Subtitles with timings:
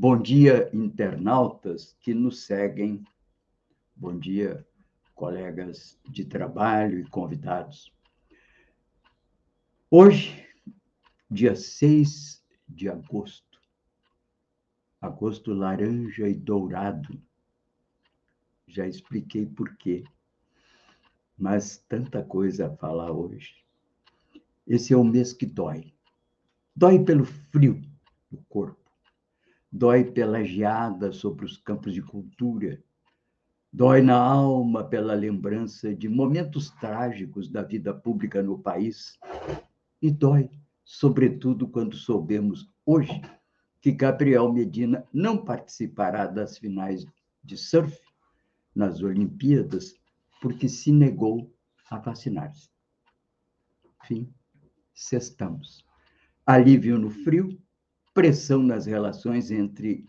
[0.00, 3.02] Bom dia, internautas que nos seguem.
[3.96, 4.64] Bom dia,
[5.12, 7.92] colegas de trabalho e convidados.
[9.90, 10.46] Hoje,
[11.28, 13.60] dia 6 de agosto,
[15.00, 17.20] agosto laranja e dourado.
[18.68, 20.04] Já expliquei por quê,
[21.36, 23.64] mas tanta coisa a falar hoje.
[24.64, 25.92] Esse é o mês que dói.
[26.76, 27.82] Dói pelo frio
[28.30, 28.87] do corpo
[29.70, 32.82] dói pela geada sobre os campos de cultura,
[33.72, 39.18] dói na alma pela lembrança de momentos trágicos da vida pública no país
[40.00, 40.50] e dói,
[40.84, 43.20] sobretudo, quando soubemos hoje
[43.80, 47.06] que Gabriel Medina não participará das finais
[47.44, 47.96] de surf
[48.74, 49.94] nas Olimpíadas
[50.40, 51.52] porque se negou
[51.90, 52.70] a vacinar-se.
[54.02, 54.32] Enfim,
[54.94, 55.84] cestamos.
[56.46, 57.60] Alívio no frio,
[58.18, 60.04] pressão nas relações entre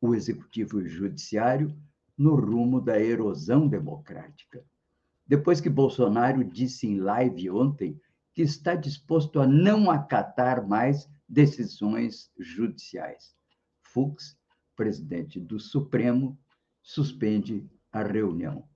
[0.00, 1.72] o executivo e o judiciário
[2.18, 4.64] no rumo da erosão democrática.
[5.24, 8.00] Depois que Bolsonaro disse em live ontem
[8.34, 13.32] que está disposto a não acatar mais decisões judiciais.
[13.80, 14.36] Fux,
[14.74, 16.36] presidente do Supremo,
[16.82, 18.68] suspende a reunião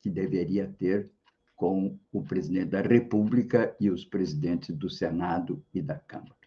[0.00, 1.10] que deveria ter
[1.56, 6.38] com o presidente da República e os presidentes do Senado e da Câmara.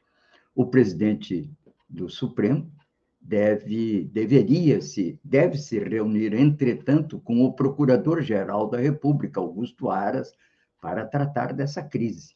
[0.56, 1.50] O presidente
[1.92, 2.72] do Supremo
[3.20, 10.34] deve deveria se deve se reunir entretanto com o Procurador-Geral da República Augusto Aras
[10.82, 12.36] para tratar dessa crise.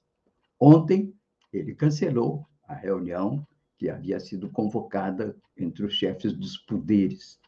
[0.60, 1.14] Ontem
[1.52, 7.40] ele cancelou a reunião que havia sido convocada entre os chefes dos poderes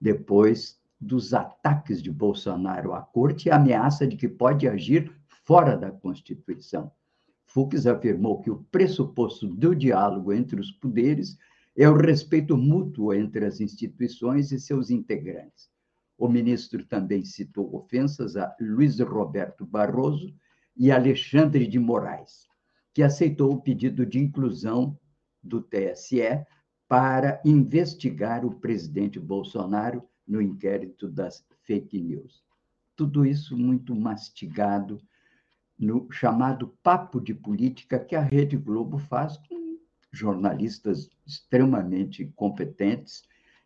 [0.00, 5.12] depois dos ataques de Bolsonaro à corte e a ameaça de que pode agir
[5.44, 6.92] fora da Constituição.
[7.44, 11.36] Fux afirmou que o pressuposto do diálogo entre os poderes
[11.76, 15.70] é o respeito mútuo entre as instituições e seus integrantes.
[16.18, 20.34] O ministro também citou ofensas a Luiz Roberto Barroso
[20.76, 22.46] e Alexandre de Moraes,
[22.92, 24.98] que aceitou o pedido de inclusão
[25.42, 26.44] do TSE
[26.86, 32.44] para investigar o presidente Bolsonaro no inquérito das fake news.
[32.94, 35.00] Tudo isso muito mastigado
[35.78, 39.61] no chamado papo de política que a Rede Globo faz com
[40.12, 43.22] jornalistas extremamente competentes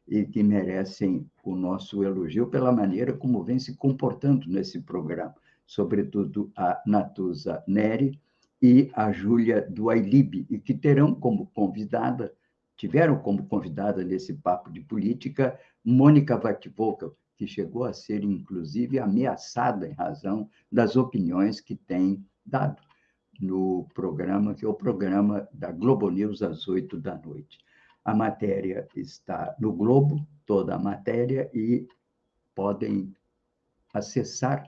[0.06, 5.34] e que merecem o nosso elogio pela maneira como vem se comportando nesse programa,
[5.66, 8.20] sobretudo a Natuza Neri
[8.62, 12.32] e a Júlia do Ailib, e que terão como convidada,
[12.76, 19.88] tiveram como convidada nesse papo de política, Mônica Vatvoka, que chegou a ser, inclusive, ameaçada
[19.88, 22.85] em razão das opiniões que tem dado
[23.40, 27.58] no programa, que é o programa da Globo News às oito da noite.
[28.04, 31.86] A matéria está no Globo, toda a matéria, e
[32.54, 33.14] podem
[33.92, 34.66] acessar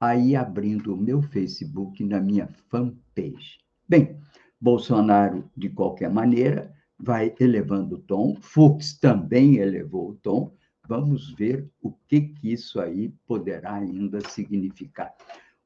[0.00, 3.58] aí abrindo o meu Facebook na minha fanpage.
[3.88, 4.16] Bem,
[4.60, 10.52] Bolsonaro, de qualquer maneira, vai elevando o tom, Fux também elevou o tom,
[10.86, 15.12] vamos ver o que, que isso aí poderá ainda significar.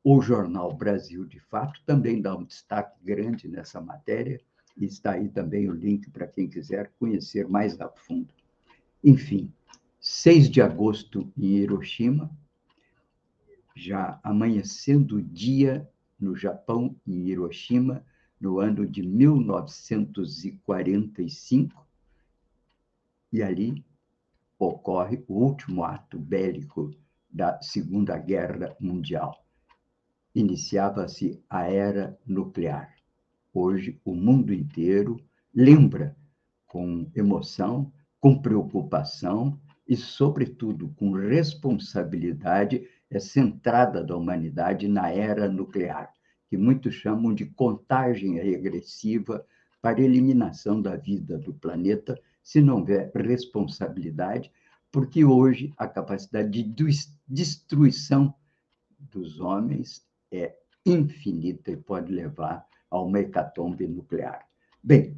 [0.09, 4.41] O jornal Brasil de Fato também dá um destaque grande nessa matéria,
[4.77, 8.33] e está aí também o link para quem quiser conhecer mais a fundo.
[9.03, 9.53] Enfim,
[9.99, 12.31] 6 de agosto em Hiroshima,
[13.75, 15.91] já amanhecendo o dia
[16.21, 18.07] no Japão, em Hiroshima,
[18.41, 21.85] no ano de 1945,
[23.33, 23.85] e ali
[24.57, 26.95] ocorre o último ato bélico
[27.29, 29.45] da Segunda Guerra Mundial
[30.37, 32.95] iniciava-se a era nuclear.
[33.55, 35.19] Hoje, o mundo inteiro
[35.55, 36.15] lembra
[36.67, 37.91] com emoção,
[38.21, 46.13] com preocupação e, sobretudo, com responsabilidade essa entrada da humanidade na era nuclear,
[46.51, 49.43] que muitos chamam de contagem regressiva
[49.81, 54.53] para eliminação da vida do planeta, se não houver responsabilidade,
[54.93, 56.87] porque hoje a capacidade de
[57.27, 58.35] destruição
[58.99, 64.47] dos homens é infinita e pode levar a uma hecatombe nuclear.
[64.83, 65.17] Bem,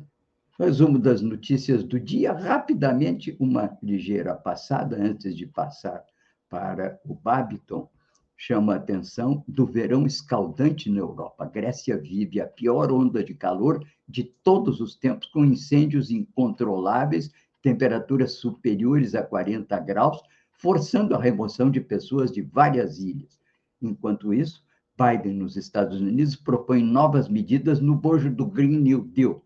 [0.58, 6.05] Resumo das notícias do dia, rapidamente, uma ligeira passada, antes de passar
[6.50, 7.88] para o Babiton,
[8.37, 11.44] chama a atenção do verão escaldante na Europa.
[11.44, 17.31] A Grécia vive a pior onda de calor de todos os tempos, com incêndios incontroláveis,
[17.62, 20.20] temperaturas superiores a 40 graus,
[20.50, 23.38] forçando a remoção de pessoas de várias ilhas.
[23.81, 24.64] Enquanto isso,
[24.99, 29.45] Biden, nos Estados Unidos, propõe novas medidas no bojo do Green New Deal.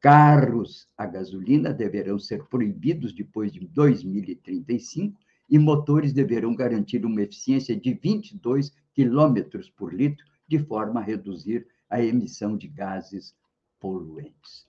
[0.00, 5.20] Carros a gasolina deverão ser proibidos depois de 2035
[5.50, 11.66] e motores deverão garantir uma eficiência de 22 quilômetros por litro, de forma a reduzir
[11.90, 13.34] a emissão de gases
[13.78, 14.66] poluentes.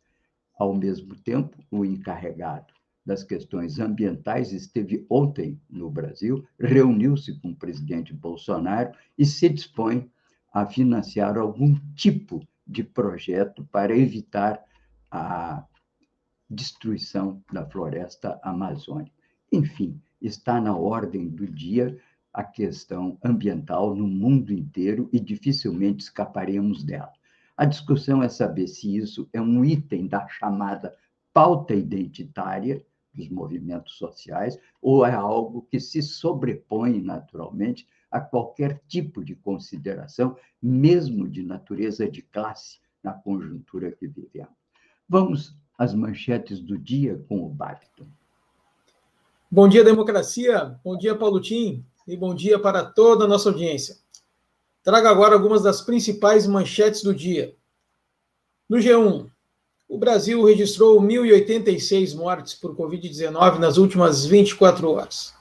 [0.58, 7.56] Ao mesmo tempo, o encarregado das questões ambientais esteve ontem no Brasil, reuniu-se com o
[7.56, 10.10] presidente Bolsonaro e se dispõe
[10.54, 14.64] a financiar algum tipo de projeto para evitar
[15.10, 15.66] a
[16.50, 19.16] destruição da floresta amazônica.
[19.52, 21.98] Enfim, está na ordem do dia
[22.34, 27.12] a questão ambiental no mundo inteiro e dificilmente escaparemos dela.
[27.58, 30.96] A discussão é saber se isso é um item da chamada
[31.34, 32.86] pauta identitária
[33.20, 40.36] dos movimentos sociais ou é algo que se sobrepõe naturalmente a qualquer tipo de consideração,
[40.62, 44.54] mesmo de natureza de classe, na conjuntura que vivemos.
[45.08, 48.08] Vamos às manchetes do dia com o Barton.
[49.50, 50.80] Bom dia, democracia.
[50.84, 51.86] Bom dia, Paulo Tim.
[52.08, 53.98] E bom dia para toda a nossa audiência.
[54.84, 57.56] Trago agora algumas das principais manchetes do dia.
[58.68, 59.30] No G1,
[59.90, 65.34] o Brasil registrou 1.086 mortes por Covid-19 nas últimas 24 horas,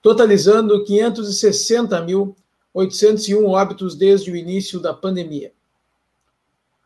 [0.00, 5.52] totalizando 560.801 óbitos desde o início da pandemia.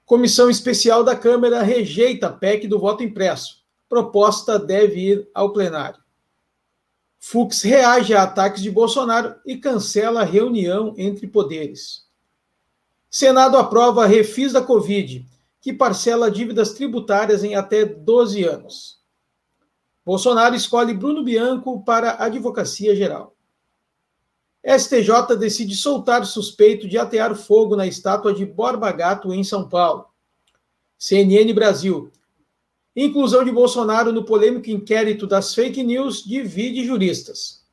[0.05, 3.63] Comissão Especial da Câmara rejeita a PEC do voto impresso.
[3.89, 6.01] Proposta deve ir ao plenário.
[7.21, 12.09] Fux reage a ataques de Bolsonaro e cancela reunião entre poderes.
[13.09, 15.25] Senado aprova refis da Covid,
[15.61, 18.99] que parcela dívidas tributárias em até 12 anos.
[20.05, 23.35] Bolsonaro escolhe Bruno Bianco para a Advocacia Geral.
[24.65, 30.07] STJ decide soltar suspeito de atear fogo na estátua de Borba Gato em São Paulo.
[30.99, 32.11] CNN Brasil.
[32.95, 37.65] Inclusão de Bolsonaro no polêmico inquérito das fake news divide juristas.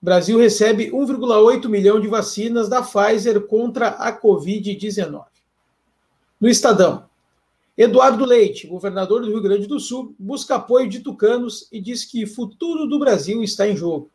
[0.00, 5.29] Brasil recebe 1,8 milhão de vacinas da Pfizer contra a Covid-19.
[6.40, 7.10] No Estadão,
[7.76, 12.24] Eduardo Leite, governador do Rio Grande do Sul, busca apoio de tucanos e diz que
[12.24, 14.10] o futuro do Brasil está em jogo.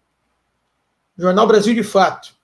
[1.17, 2.35] Jornal Brasil de Fato.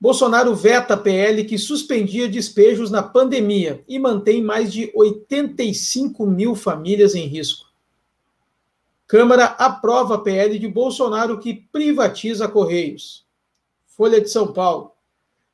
[0.00, 7.14] Bolsonaro veta PL que suspendia despejos na pandemia e mantém mais de 85 mil famílias
[7.14, 7.66] em risco.
[9.06, 13.24] Câmara aprova PL de Bolsonaro que privatiza Correios.
[13.86, 14.95] Folha de São Paulo.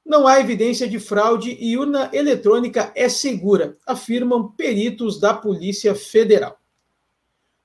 [0.05, 6.59] Não há evidência de fraude e urna eletrônica é segura, afirmam peritos da Polícia Federal.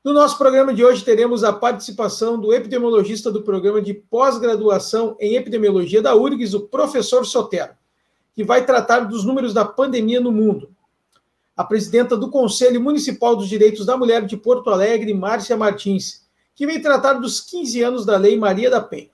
[0.04, 5.36] No nosso programa de hoje, teremos a participação do epidemiologista do programa de pós-graduação em
[5.36, 7.74] epidemiologia da URGS, o professor Sotero,
[8.34, 10.70] que vai tratar dos números da pandemia no mundo.
[11.58, 16.66] A presidenta do Conselho Municipal dos Direitos da Mulher de Porto Alegre, Márcia Martins, que
[16.66, 19.10] vem tratar dos 15 anos da Lei Maria da Penha.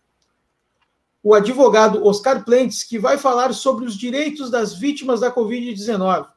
[1.23, 6.27] O advogado Oscar Plentes, que vai falar sobre os direitos das vítimas da Covid-19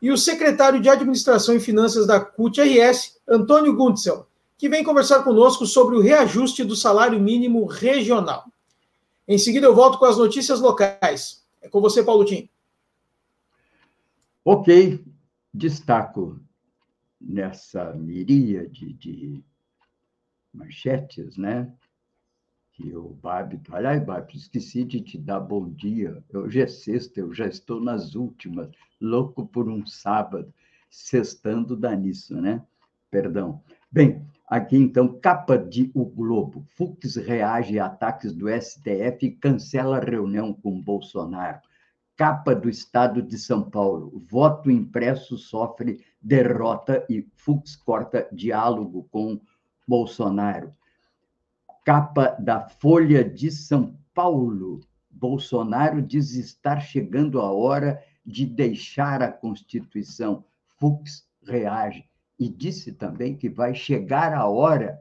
[0.00, 4.26] e o secretário de Administração e Finanças da CUT-RS, Antônio Guntzel,
[4.56, 8.44] que vem conversar conosco sobre o reajuste do salário mínimo regional.
[9.26, 11.44] Em seguida, eu volto com as notícias locais.
[11.62, 12.48] É com você, Paulo Tim.
[14.44, 15.02] Ok,
[15.52, 16.38] destaco
[17.18, 19.42] nessa miríade de
[20.52, 21.72] manchetes, né?
[22.74, 26.22] Que o Babito, aliás, Babito, esqueci de te dar bom dia.
[26.34, 28.68] Hoje é sexta, eu já estou nas últimas,
[29.00, 30.52] louco por um sábado,
[30.90, 32.60] sextando dá nisso, né?
[33.12, 33.62] Perdão.
[33.92, 36.64] Bem, aqui então, capa de O Globo.
[36.66, 41.60] Fux reage a ataques do STF e cancela reunião com Bolsonaro.
[42.16, 44.20] Capa do Estado de São Paulo.
[44.28, 49.40] Voto impresso sofre derrota e Fux corta diálogo com
[49.86, 50.74] Bolsonaro
[51.84, 54.80] Capa da Folha de São Paulo.
[55.10, 60.46] Bolsonaro diz estar chegando a hora de deixar a Constituição.
[60.78, 64.98] Fux reage e disse também que vai chegar a hora,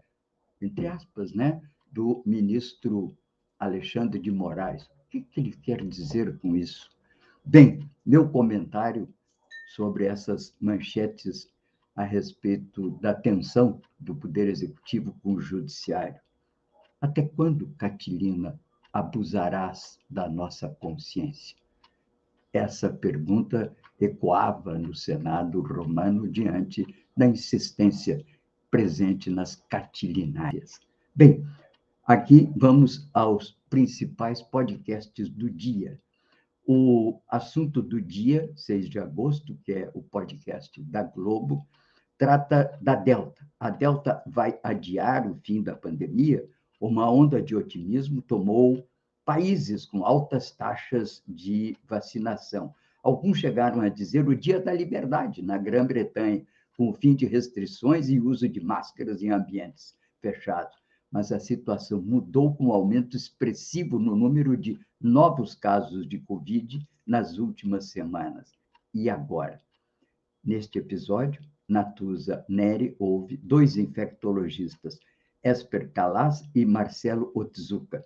[0.61, 3.17] entre aspas, né, do ministro
[3.57, 4.83] Alexandre de Moraes.
[4.83, 6.91] O que, que ele quer dizer com isso?
[7.45, 9.07] Bem, meu comentário
[9.67, 11.49] sobre essas manchetes
[11.95, 16.19] a respeito da tensão do Poder Executivo com o Judiciário.
[17.03, 18.57] Até quando, Catilina,
[18.93, 21.57] abusarás da nossa consciência?
[22.53, 28.25] Essa pergunta ecoava no Senado romano diante da insistência
[28.71, 30.79] presente nas catilinárias.
[31.13, 31.45] Bem,
[32.07, 35.99] aqui vamos aos principais podcasts do dia.
[36.65, 41.67] O assunto do dia, 6 de agosto, que é o podcast da Globo,
[42.17, 43.45] trata da Delta.
[43.59, 46.47] A Delta vai adiar o fim da pandemia?
[46.83, 48.85] Uma onda de otimismo tomou
[49.23, 52.75] países com altas taxas de vacinação.
[53.01, 58.09] Alguns chegaram a dizer o dia da liberdade na Grã-Bretanha, com o fim de restrições
[58.09, 60.75] e uso de máscaras em ambientes fechados.
[61.09, 66.85] Mas a situação mudou com um aumento expressivo no número de novos casos de Covid
[67.07, 68.51] nas últimas semanas.
[68.93, 69.61] E agora?
[70.43, 74.99] Neste episódio, Natuza Neri ouve dois infectologistas,
[75.43, 78.03] Esper Calas e Marcelo Otzuka.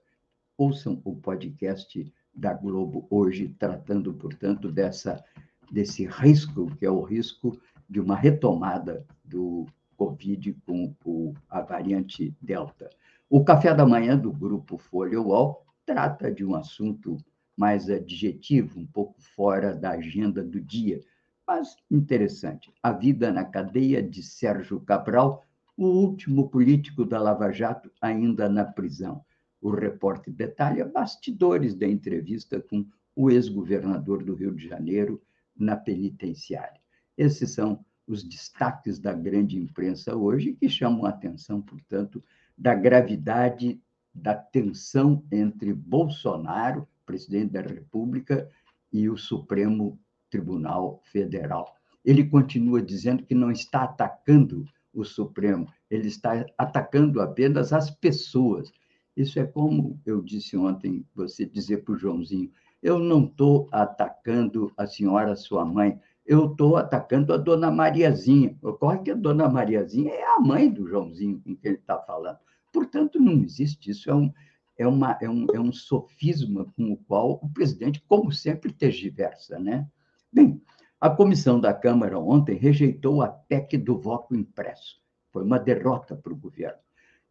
[0.58, 5.24] Ouçam o podcast da Globo hoje, tratando, portanto, dessa,
[5.72, 9.66] desse risco, que é o risco de uma retomada do
[9.96, 12.90] Covid com, com a variante Delta.
[13.30, 17.18] O café da manhã do grupo Folha UOL trata de um assunto
[17.58, 21.02] mais adjetivo, um pouco fora da agenda do dia,
[21.46, 22.72] mas interessante.
[22.84, 25.44] A vida na cadeia de Sérgio Cabral,
[25.78, 29.24] o último político da Lava Jato ainda na prisão.
[29.62, 32.84] O repórter detalha bastidores da entrevista com
[33.16, 35.22] o ex-governador do Rio de Janeiro
[35.56, 36.82] na penitenciária.
[37.16, 42.24] Esses são os destaques da grande imprensa hoje, que chamam a atenção, portanto,
[42.58, 43.80] da gravidade
[44.14, 48.50] da tensão entre Bolsonaro, presidente da República,
[48.92, 51.76] e o Supremo Tribunal Federal.
[52.04, 54.66] Ele continua dizendo que não está atacando
[55.02, 58.72] o Supremo, ele está atacando apenas as pessoas.
[59.16, 62.52] Isso é como eu disse ontem, você dizer para o Joãozinho:
[62.82, 68.58] eu não estou atacando a senhora, sua mãe, eu estou atacando a dona Mariazinha.
[68.62, 72.38] Ocorre que a dona Mariazinha é a mãe do Joãozinho com quem ele está falando.
[72.72, 74.32] Portanto, não existe isso, é um,
[74.78, 79.58] é, uma, é, um, é um sofisma com o qual o presidente, como sempre, tergiversa.
[79.58, 79.88] Né?
[80.32, 80.62] Bem,
[81.00, 85.00] a comissão da Câmara ontem rejeitou a PEC do voto impresso.
[85.32, 86.80] Foi uma derrota para o governo.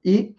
[0.05, 0.37] E,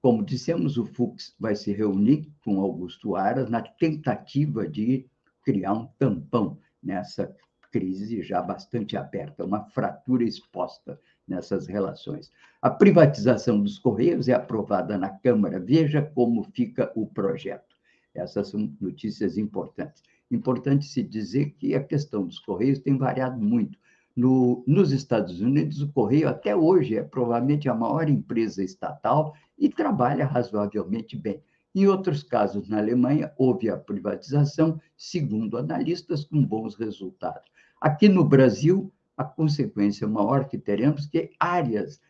[0.00, 5.06] como dissemos, o Fux vai se reunir com Augusto Aras na tentativa de
[5.44, 7.34] criar um tampão nessa
[7.70, 12.30] crise já bastante aberta, uma fratura exposta nessas relações.
[12.60, 15.58] A privatização dos Correios é aprovada na Câmara.
[15.58, 17.76] Veja como fica o projeto.
[18.14, 20.02] Essas são notícias importantes.
[20.32, 23.78] Importante se dizer que a questão dos Correios tem variado muito.
[24.16, 29.68] No, nos Estados Unidos, o Correio até hoje é provavelmente a maior empresa estatal e
[29.68, 31.42] trabalha razoavelmente bem.
[31.74, 37.50] Em outros casos, na Alemanha, houve a privatização, segundo analistas, com bons resultados.
[37.78, 42.00] Aqui no Brasil, a consequência maior que teremos que áreas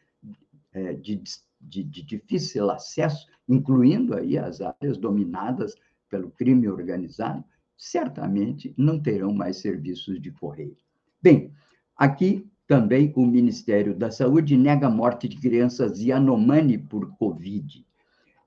[0.73, 1.21] é, de,
[1.61, 5.75] de, de difícil acesso, incluindo aí as áreas dominadas
[6.09, 7.45] pelo crime organizado,
[7.82, 10.76] certamente não terão mais serviços de correio.
[11.20, 11.52] Bem,
[11.96, 17.84] aqui também o Ministério da Saúde nega a morte de crianças Yanomami por Covid.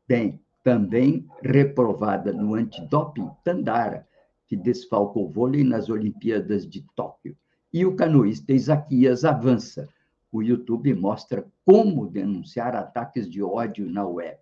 [0.08, 4.08] Bem, também reprovada no antidoping Tandara,
[4.48, 7.36] que desfalca o vôlei nas Olimpíadas de Tóquio.
[7.74, 9.90] E o canoísta Isaquias avança.
[10.32, 14.40] O YouTube mostra como denunciar ataques de ódio na web.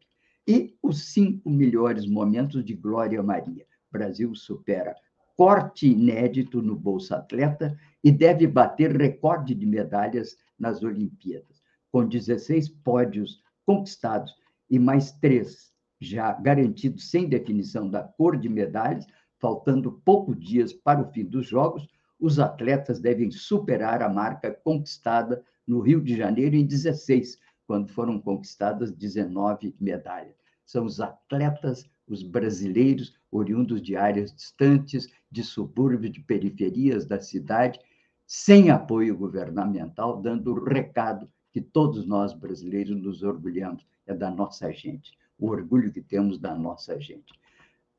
[0.48, 3.66] E os cinco melhores momentos de Glória Maria.
[3.94, 4.96] Brasil supera
[5.38, 12.70] corte inédito no Bolsa Atleta e deve bater recorde de medalhas nas Olimpíadas, com 16
[12.70, 14.36] pódios conquistados
[14.70, 15.72] e mais três
[16.02, 19.06] já garantidos sem definição da cor de medalhas,
[19.40, 21.88] faltando poucos dias para o fim dos Jogos,
[22.20, 28.20] os atletas devem superar a marca conquistada no Rio de Janeiro em 16, quando foram
[28.20, 30.36] conquistadas 19 medalhas.
[30.66, 37.80] São os atletas, os brasileiros, oriundos de áreas distantes, de subúrbios, de periferias da cidade,
[38.26, 44.72] sem apoio governamental, dando o recado que todos nós brasileiros nos orgulhamos, é da nossa
[44.72, 47.34] gente, o orgulho que temos da nossa gente.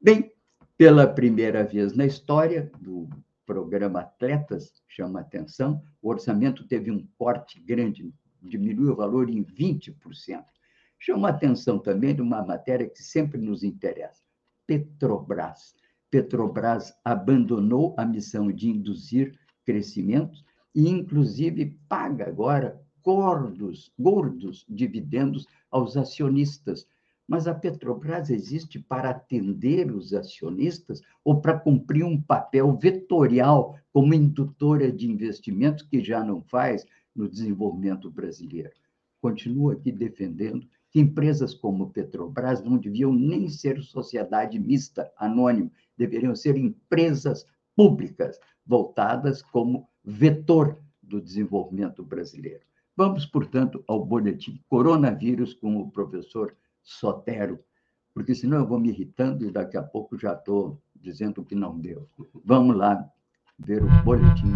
[0.00, 0.33] Bem,
[0.76, 3.09] pela primeira vez na história do
[3.47, 10.44] programa Atletas, chama atenção, o orçamento teve um corte grande, diminuiu o valor em 20%.
[11.06, 14.23] Chama atenção também de uma matéria que sempre nos interessa:
[14.66, 15.75] Petrobras.
[16.11, 20.42] Petrobras abandonou a missão de induzir crescimento
[20.75, 26.87] e, inclusive, paga agora gordos, gordos dividendos aos acionistas.
[27.28, 34.14] Mas a Petrobras existe para atender os acionistas ou para cumprir um papel vetorial como
[34.14, 38.73] indutora de investimentos que já não faz no desenvolvimento brasileiro.
[39.20, 46.36] Continuo aqui defendendo que empresas como Petrobras não deviam nem ser sociedade mista, anônima, deveriam
[46.36, 52.60] ser empresas públicas, voltadas como vetor do desenvolvimento brasileiro.
[52.96, 57.58] Vamos, portanto, ao boletim Coronavírus com o professor Sotero,
[58.14, 61.76] porque senão eu vou me irritando e daqui a pouco já estou dizendo que não
[61.76, 62.08] deu.
[62.44, 63.04] Vamos lá
[63.58, 64.52] ver o boletim.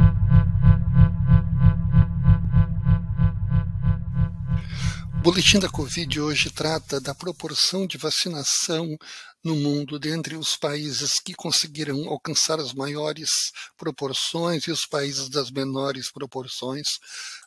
[5.18, 8.96] O boletim da Covid hoje trata da proporção de vacinação
[9.44, 15.50] no mundo dentre os países que conseguiram alcançar as maiores proporções e os países das
[15.50, 16.86] menores proporções.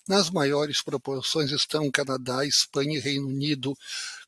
[0.06, 3.74] Nas maiores proporções estão Canadá, Espanha e Reino Unido,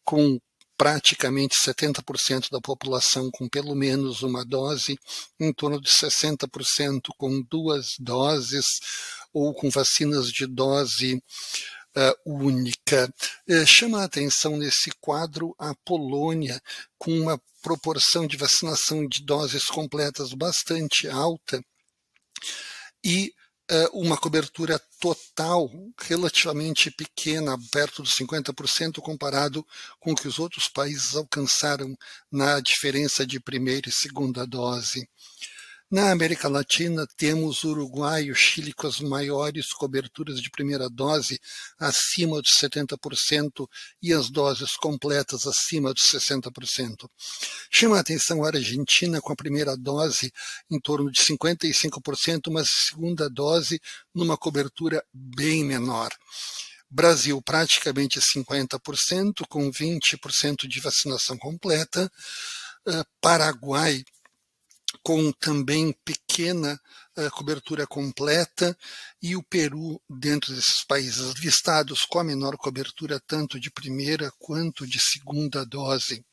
[0.06, 0.40] com
[0.78, 4.98] praticamente 70% da população com pelo menos uma dose,
[5.40, 8.66] em torno de 60% com duas doses
[9.34, 11.22] ou com vacinas de dose
[12.26, 13.14] única.
[13.48, 16.62] Uh, chama a atenção nesse quadro a Polônia,
[16.98, 21.64] com uma proporção de vacinação de doses completas bastante alta
[23.04, 23.34] e
[23.72, 25.70] uh, uma cobertura total
[26.02, 29.66] relativamente pequena, perto dos 50%, comparado
[30.00, 31.96] com o que os outros países alcançaram
[32.32, 35.08] na diferença de primeira e segunda dose.
[35.94, 40.90] Na América Latina, temos o Uruguai e o Chile com as maiores coberturas de primeira
[40.90, 41.40] dose,
[41.78, 43.68] acima de 70%,
[44.02, 47.08] e as doses completas acima de 60%.
[47.70, 50.34] Chama a atenção a Argentina com a primeira dose
[50.68, 53.80] em torno de 55%, mas segunda dose
[54.16, 56.10] numa cobertura bem menor.
[56.90, 62.12] Brasil praticamente 50%, com 20% de vacinação completa.
[62.88, 64.04] Uh, Paraguai
[65.02, 66.80] com também pequena
[67.18, 68.78] uh, cobertura completa,
[69.22, 74.86] e o Peru, dentro desses países listados com a menor cobertura, tanto de primeira quanto
[74.86, 76.26] de segunda dose.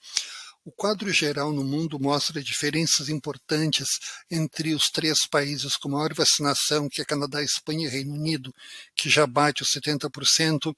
[0.70, 3.88] O quadro geral no mundo mostra diferenças importantes
[4.30, 8.54] entre os três países com maior vacinação, que é Canadá, Espanha e Reino Unido,
[8.94, 10.72] que já bate os 70%,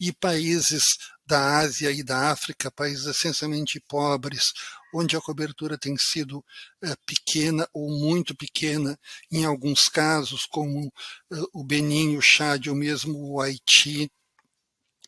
[0.00, 0.82] e países
[1.24, 4.52] da Ásia e da África, países essencialmente pobres,
[4.92, 6.44] onde a cobertura tem sido
[6.82, 8.98] é, pequena ou muito pequena,
[9.30, 10.92] em alguns casos, como
[11.32, 14.10] é, o Benin, o Chad ou mesmo o Haiti,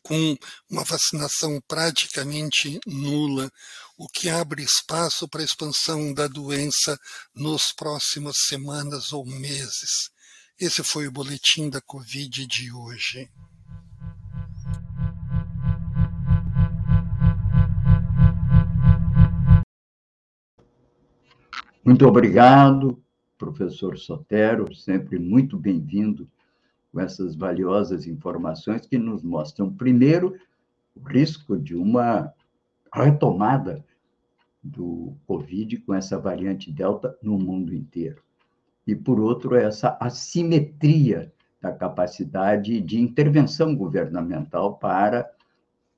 [0.03, 0.35] com
[0.69, 3.49] uma vacinação praticamente nula,
[3.97, 6.97] o que abre espaço para a expansão da doença
[7.35, 10.09] nos próximas semanas ou meses.
[10.59, 13.29] Esse foi o boletim da Covid de hoje.
[21.85, 23.03] Muito obrigado,
[23.37, 26.29] professor Sotero, sempre muito bem-vindo
[26.91, 30.39] com essas valiosas informações que nos mostram, primeiro,
[30.95, 32.31] o risco de uma
[32.93, 33.83] retomada
[34.63, 38.21] do Covid com essa variante Delta no mundo inteiro.
[38.85, 45.29] E, por outro, essa assimetria da capacidade de intervenção governamental para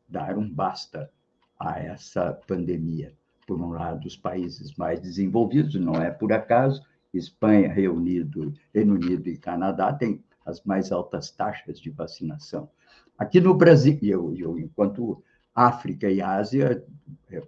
[0.07, 1.11] dar um basta
[1.59, 3.13] a essa pandemia.
[3.45, 8.95] Por um lado, os países mais desenvolvidos, não é por acaso, Espanha, Reino Unido, Reino
[8.95, 12.69] Unido e Canadá têm as mais altas taxas de vacinação.
[13.17, 15.23] Aqui no Brasil, eu, eu enquanto
[15.55, 16.85] África e Ásia,
[17.31, 17.41] é,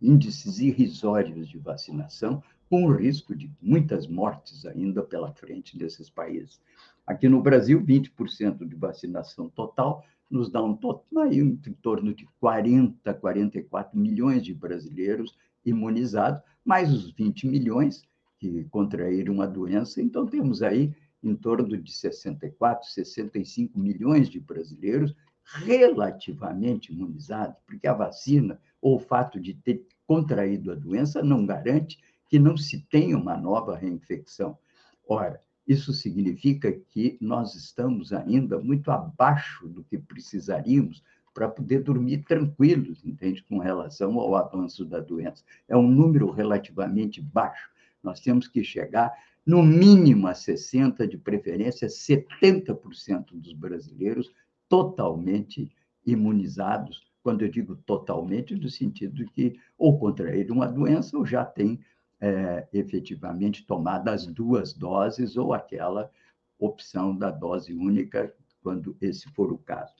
[0.00, 6.60] índices irrisórios de vacinação, com o risco de muitas mortes ainda pela frente desses países.
[7.06, 12.28] Aqui no Brasil, 20% de vacinação total nos dá um total aí, em torno de
[12.38, 18.04] 40, 44 milhões de brasileiros imunizados, mais os 20 milhões
[18.38, 20.00] que contraíram a doença.
[20.00, 27.94] Então, temos aí em torno de 64, 65 milhões de brasileiros relativamente imunizados, porque a
[27.94, 31.98] vacina ou o fato de ter contraído a doença não garante
[32.28, 34.56] que não se tenha uma nova reinfecção.
[35.08, 42.24] Ora, isso significa que nós estamos ainda muito abaixo do que precisaríamos para poder dormir
[42.24, 45.44] tranquilos, entende, com relação ao avanço da doença.
[45.68, 47.70] É um número relativamente baixo.
[48.02, 49.12] Nós temos que chegar
[49.46, 54.30] no mínimo a 60%, de preferência 70% dos brasileiros
[54.70, 55.70] totalmente
[56.06, 57.02] imunizados.
[57.22, 61.80] Quando eu digo totalmente, no sentido de que ou contraíram uma doença ou já têm
[62.20, 66.10] é, efetivamente tomado as duas doses ou aquela
[66.58, 69.92] opção da dose única, quando esse for o caso.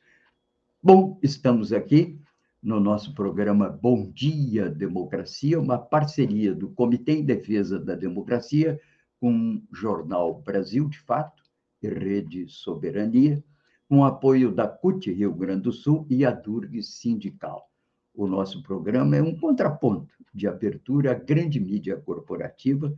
[0.83, 2.20] Bom, estamos aqui
[2.62, 8.80] no nosso programa Bom Dia Democracia, uma parceria do Comitê em Defesa da Democracia
[9.18, 11.42] com o Jornal Brasil de Fato
[11.83, 13.42] e Rede Soberania,
[13.90, 17.68] com apoio da CUT Rio Grande do Sul e a Durg Sindical.
[18.14, 22.96] O nosso programa é um contraponto de abertura à grande mídia corporativa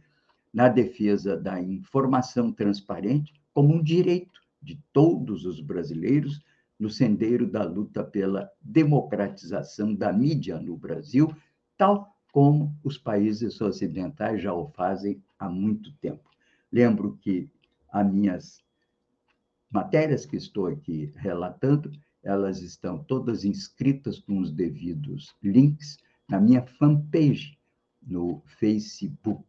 [0.52, 6.44] na defesa da informação transparente como um direito de todos os brasileiros
[6.78, 11.34] no sendeiro da luta pela democratização da mídia no Brasil,
[11.78, 16.28] tal como os países ocidentais já o fazem há muito tempo.
[16.70, 17.48] Lembro que
[17.90, 18.62] as minhas
[19.72, 21.90] matérias que estou aqui relatando,
[22.22, 27.58] elas estão todas inscritas com os devidos links na minha fanpage
[28.00, 29.44] no Facebook.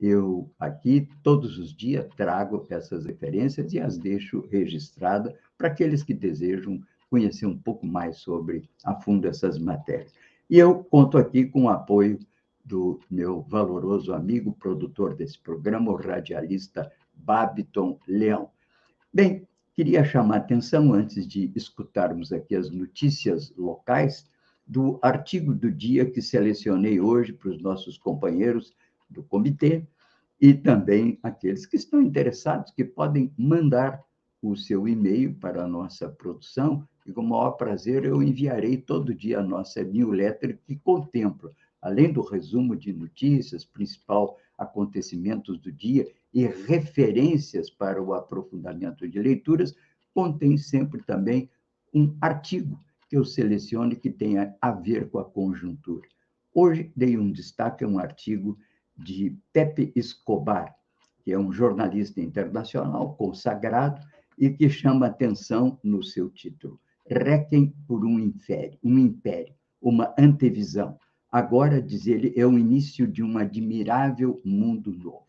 [0.00, 6.12] Eu aqui todos os dias trago essas referências e as deixo registradas para aqueles que
[6.12, 10.12] desejam conhecer um pouco mais sobre a fundo essas matérias.
[10.50, 12.18] E eu conto aqui com o apoio
[12.64, 18.50] do meu valoroso amigo, produtor desse programa, o radialista Babiton Leão.
[19.14, 24.28] Bem, queria chamar a atenção, antes de escutarmos aqui as notícias locais,
[24.66, 28.74] do artigo do dia que selecionei hoje para os nossos companheiros
[29.08, 29.86] do comitê
[30.40, 34.02] e também aqueles que estão interessados, que podem mandar
[34.42, 39.14] o seu e-mail para a nossa produção e, com o maior prazer, eu enviarei todo
[39.14, 46.04] dia a nossa newsletter que contempla, além do resumo de notícias, principal acontecimentos do dia
[46.34, 49.72] e referências para o aprofundamento de leituras,
[50.12, 51.48] contém sempre também
[51.94, 56.08] um artigo que eu selecione que tenha a ver com a conjuntura.
[56.52, 58.58] Hoje dei um destaque a um artigo
[58.96, 60.74] de Pepe Escobar,
[61.22, 64.04] que é um jornalista internacional consagrado
[64.36, 66.80] e que chama atenção no seu título.
[67.06, 70.98] Requiem por um império, um império, uma antevisão.
[71.30, 75.26] Agora, diz ele, é o início de um admirável mundo novo.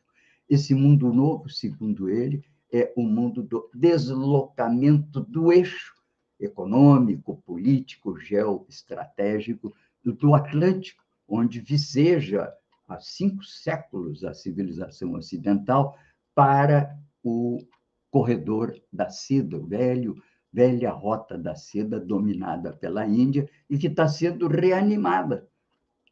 [0.49, 5.95] Esse mundo novo, segundo ele, é o mundo do deslocamento do eixo
[6.39, 12.53] econômico, político, geoestratégico do Atlântico, onde viceja
[12.87, 15.97] há cinco séculos a civilização ocidental
[16.35, 17.65] para o
[18.11, 20.21] corredor da seda, velho,
[20.53, 25.47] velha rota da seda dominada pela Índia e que está sendo reanimada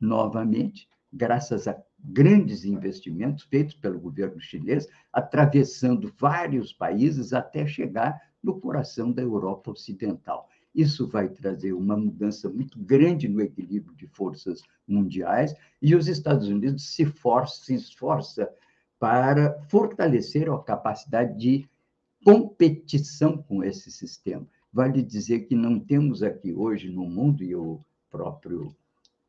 [0.01, 8.59] novamente, graças a grandes investimentos feitos pelo governo chinês, atravessando vários países até chegar no
[8.59, 10.49] coração da Europa Ocidental.
[10.75, 16.47] Isso vai trazer uma mudança muito grande no equilíbrio de forças mundiais e os Estados
[16.47, 18.49] Unidos se, força, se esforça
[18.99, 21.69] para fortalecer a capacidade de
[22.23, 24.47] competição com esse sistema.
[24.71, 28.73] Vale dizer que não temos aqui hoje no mundo, e o próprio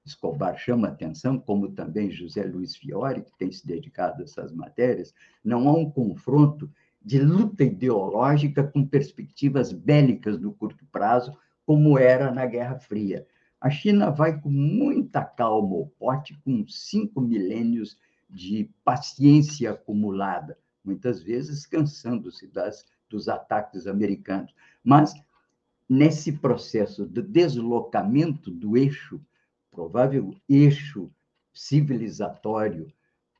[0.05, 5.14] Escobar chama atenção, como também José Luiz Fiore, que tem se dedicado a essas matérias,
[5.43, 6.71] não há um confronto
[7.03, 11.37] de luta ideológica com perspectivas bélicas no curto prazo,
[11.67, 13.27] como era na Guerra Fria.
[13.61, 21.23] A China vai com muita calma ao pote, com cinco milênios de paciência acumulada, muitas
[21.23, 22.51] vezes cansando-se
[23.09, 24.55] dos ataques americanos.
[24.83, 25.14] Mas,
[25.88, 29.19] nesse processo de deslocamento do eixo,
[29.75, 31.11] provável eixo
[31.53, 32.91] civilizatório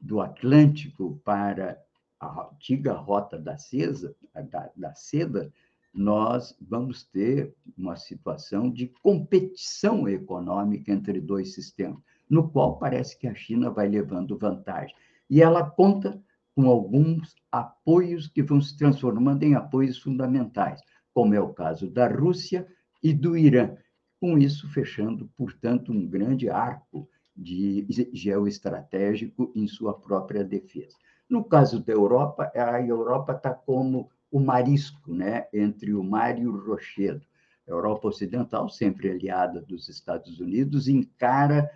[0.01, 1.81] do Atlântico para
[2.21, 4.15] a antiga rota da, cesa,
[4.51, 5.53] da, da seda,
[5.93, 13.29] nós vamos ter uma situação de competição econômica entre dois sistemas, no qual parece que
[13.29, 14.95] a China vai levando vantagem.
[15.31, 16.21] E ela conta
[16.55, 20.81] com alguns apoios que vão se transformando em apoios fundamentais,
[21.13, 22.67] como é o caso da Rússia
[23.03, 23.77] e do Irã.
[24.25, 27.07] Com isso, fechando, portanto, um grande arco
[27.37, 30.97] de geoestratégico em sua própria defesa.
[31.29, 36.47] No caso da Europa, a Europa está como o marisco né, entre o mar e
[36.47, 37.21] o rochedo.
[37.69, 41.71] A Europa Ocidental, sempre aliada dos Estados Unidos, encara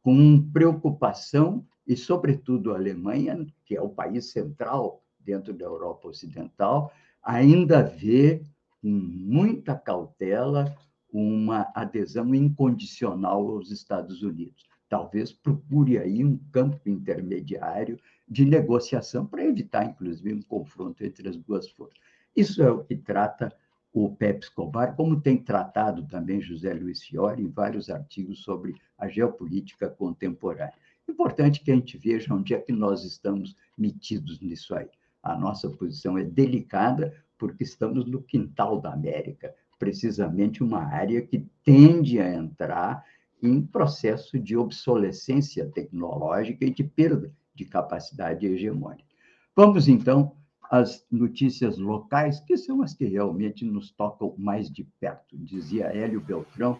[0.00, 6.90] com preocupação, e, sobretudo, a Alemanha, que é o país central dentro da Europa Ocidental,
[7.22, 8.42] ainda vê
[8.80, 10.74] com muita cautela
[11.12, 14.64] uma adesão incondicional aos Estados Unidos.
[14.88, 21.36] Talvez procure aí um campo intermediário de negociação para evitar, inclusive, um confronto entre as
[21.36, 21.98] duas forças.
[22.34, 23.52] Isso é o que trata
[23.92, 29.08] o Pepe Escobar, como tem tratado também José Luiz Fiore em vários artigos sobre a
[29.08, 30.74] geopolítica contemporânea.
[31.08, 34.88] Importante que a gente veja onde é que nós estamos metidos nisso aí.
[35.22, 41.44] A nossa posição é delicada porque estamos no quintal da América, precisamente uma área que
[41.64, 43.02] tende a entrar
[43.42, 49.08] em processo de obsolescência tecnológica e de perda de capacidade hegemônica.
[49.56, 50.36] Vamos, então,
[50.70, 55.36] às notícias locais, que são as que realmente nos tocam mais de perto.
[55.36, 56.78] Dizia Hélio Beltrão,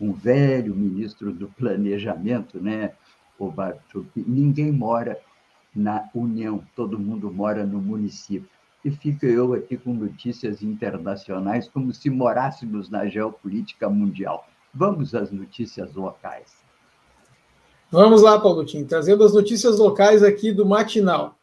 [0.00, 2.92] um velho ministro do planejamento, né,
[3.38, 5.18] o Bartol, ninguém mora
[5.74, 8.50] na União, todo mundo mora no município.
[8.84, 14.48] E fico eu aqui com notícias internacionais, como se morássemos na geopolítica mundial.
[14.72, 16.60] Vamos às notícias locais.
[17.90, 21.36] Vamos lá, Paulo Tim, trazendo as notícias locais aqui do Matinal.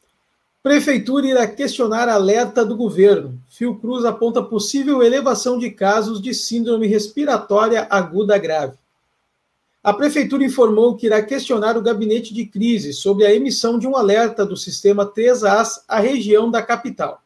[0.63, 3.39] Prefeitura irá questionar alerta do governo.
[3.47, 8.78] Fiocruz aponta possível elevação de casos de síndrome respiratória aguda grave.
[9.84, 13.95] A Prefeitura informou que irá questionar o gabinete de crise sobre a emissão de um
[13.95, 17.21] alerta do sistema 3As à região da capital.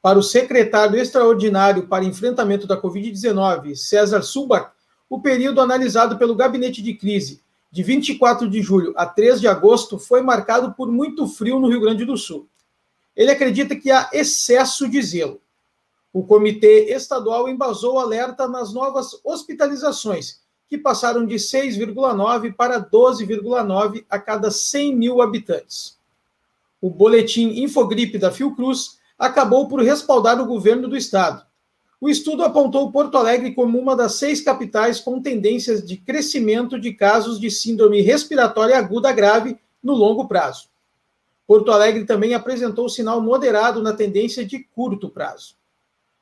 [0.00, 4.70] Para o secretário extraordinário para enfrentamento da Covid-19, César Subach,
[5.10, 9.98] o período analisado pelo gabinete de crise, de 24 de julho a 3 de agosto,
[9.98, 12.48] foi marcado por muito frio no Rio Grande do Sul.
[13.16, 15.40] Ele acredita que há excesso de zelo.
[16.12, 24.04] O comitê estadual embasou o alerta nas novas hospitalizações, que passaram de 6,9 para 12,9
[24.08, 25.98] a cada 100 mil habitantes.
[26.80, 31.42] O boletim Infogripe da Fiocruz acabou por respaldar o governo do estado,
[32.00, 36.92] o estudo apontou Porto Alegre como uma das seis capitais com tendências de crescimento de
[36.92, 40.68] casos de síndrome respiratória aguda grave no longo prazo.
[41.44, 45.56] Porto Alegre também apresentou sinal moderado na tendência de curto prazo.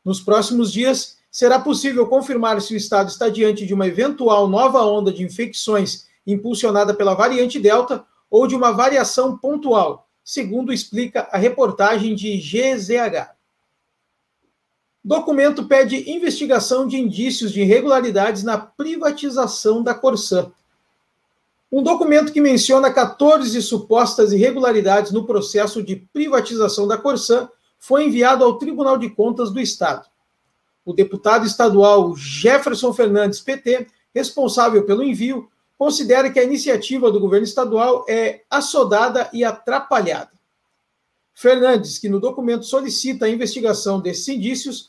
[0.03, 4.83] Nos próximos dias, será possível confirmar se o estado está diante de uma eventual nova
[4.83, 11.39] onda de infecções impulsionada pela variante Delta ou de uma variação pontual, segundo explica a
[11.39, 13.31] reportagem de GZH.
[15.05, 20.51] Documento pede investigação de indícios de irregularidades na privatização da Corsã.
[21.71, 28.43] Um documento que menciona 14 supostas irregularidades no processo de privatização da Corsã foi enviado
[28.43, 30.09] ao Tribunal de Contas do Estado.
[30.85, 37.47] O deputado estadual Jefferson Fernandes, PT, responsável pelo envio, considera que a iniciativa do governo
[37.47, 40.31] estadual é assodada e atrapalhada.
[41.35, 44.89] Fernandes, que no documento solicita a investigação desses indícios,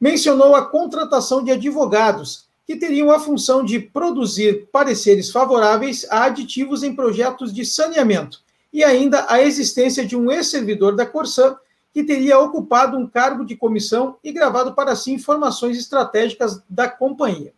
[0.00, 6.82] mencionou a contratação de advogados, que teriam a função de produzir pareceres favoráveis a aditivos
[6.82, 11.56] em projetos de saneamento, e ainda a existência de um ex-servidor da Corsã
[11.92, 17.52] que teria ocupado um cargo de comissão e gravado para si informações estratégicas da companhia.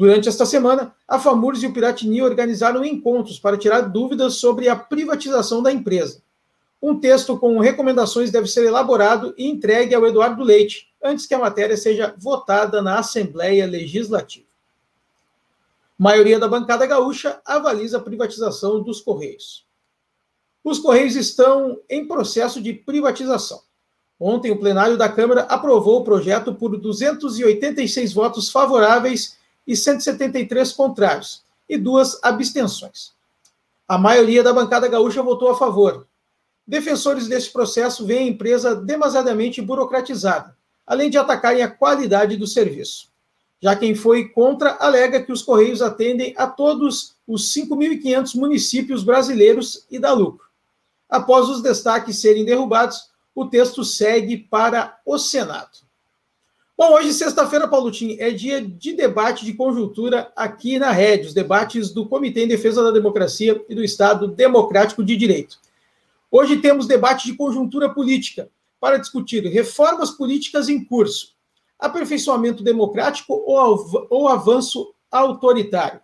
[0.00, 4.74] Durante esta semana, a FAMURS e o Piratini organizaram encontros para tirar dúvidas sobre a
[4.74, 6.22] privatização da empresa.
[6.80, 11.38] Um texto com recomendações deve ser elaborado e entregue ao Eduardo Leite, antes que a
[11.38, 14.46] matéria seja votada na Assembleia Legislativa.
[15.98, 19.66] A maioria da bancada gaúcha avaliza a privatização dos Correios.
[20.64, 23.60] Os Correios estão em processo de privatização.
[24.18, 29.38] Ontem, o plenário da Câmara aprovou o projeto por 286 votos favoráveis
[29.70, 33.12] e 173 contrários, e duas abstenções.
[33.86, 36.06] A maioria da bancada gaúcha votou a favor,
[36.70, 40.56] Defensores deste processo veem a empresa demasiadamente burocratizada,
[40.86, 43.08] além de atacarem a qualidade do serviço.
[43.60, 49.84] Já quem foi contra alega que os Correios atendem a todos os 5.500 municípios brasileiros
[49.90, 50.46] e dá lucro.
[51.08, 55.76] Após os destaques serem derrubados, o texto segue para o Senado.
[56.80, 61.90] Bom, hoje, sexta-feira, Tim, é dia de debate de conjuntura aqui na rede, os debates
[61.90, 65.58] do Comitê em Defesa da Democracia e do Estado Democrático de Direito.
[66.30, 68.48] Hoje temos debate de conjuntura política
[68.80, 71.34] para discutir reformas políticas em curso,
[71.78, 76.00] aperfeiçoamento democrático ou avanço autoritário.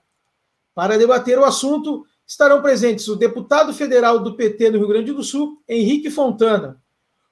[0.75, 5.25] Para debater o assunto, estarão presentes o deputado federal do PT no Rio Grande do
[5.25, 6.79] Sul, Henrique Fontana,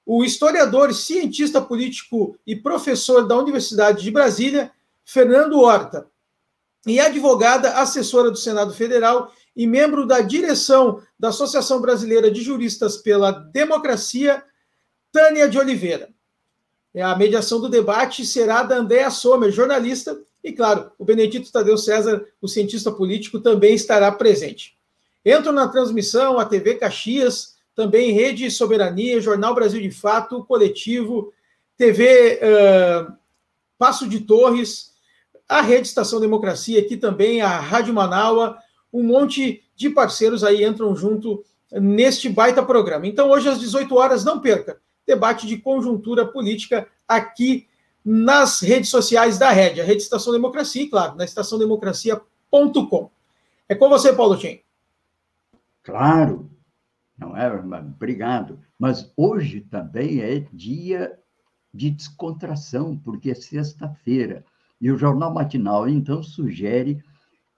[0.06, 4.70] o historiador, cientista político e professor da Universidade de Brasília,
[5.04, 6.06] Fernando Horta,
[6.86, 12.98] e advogada assessora do Senado Federal e membro da direção da Associação Brasileira de Juristas
[12.98, 14.44] pela Democracia,
[15.10, 16.10] Tânia de Oliveira.
[16.92, 21.78] É, a mediação do debate será da Andréa Sommer, jornalista, e, claro, o Benedito Tadeu
[21.78, 24.76] César, o cientista político, também estará presente.
[25.24, 31.32] Entro na transmissão a TV Caxias, também Rede Soberania, Jornal Brasil de Fato, Coletivo,
[31.76, 33.12] TV uh,
[33.76, 34.92] Passo de Torres,
[35.48, 38.56] a Rede Estação Democracia, aqui também a Rádio Manaua,
[38.92, 43.06] um monte de parceiros aí entram junto neste baita programa.
[43.06, 47.66] Então, hoje às 18 horas, não perca, debate de conjuntura política aqui
[48.04, 53.10] nas redes sociais da Rede, a Rede Estação Democracia, e claro, na estaçãodemocracia.com.
[53.68, 54.60] É com você, Paulo Tim.
[55.82, 56.50] Claro,
[57.18, 57.48] não é?
[57.52, 58.58] Obrigado.
[58.78, 61.16] Mas hoje também é dia
[61.72, 64.44] de descontração, porque é sexta-feira.
[64.80, 67.02] E o Jornal Matinal, então, sugere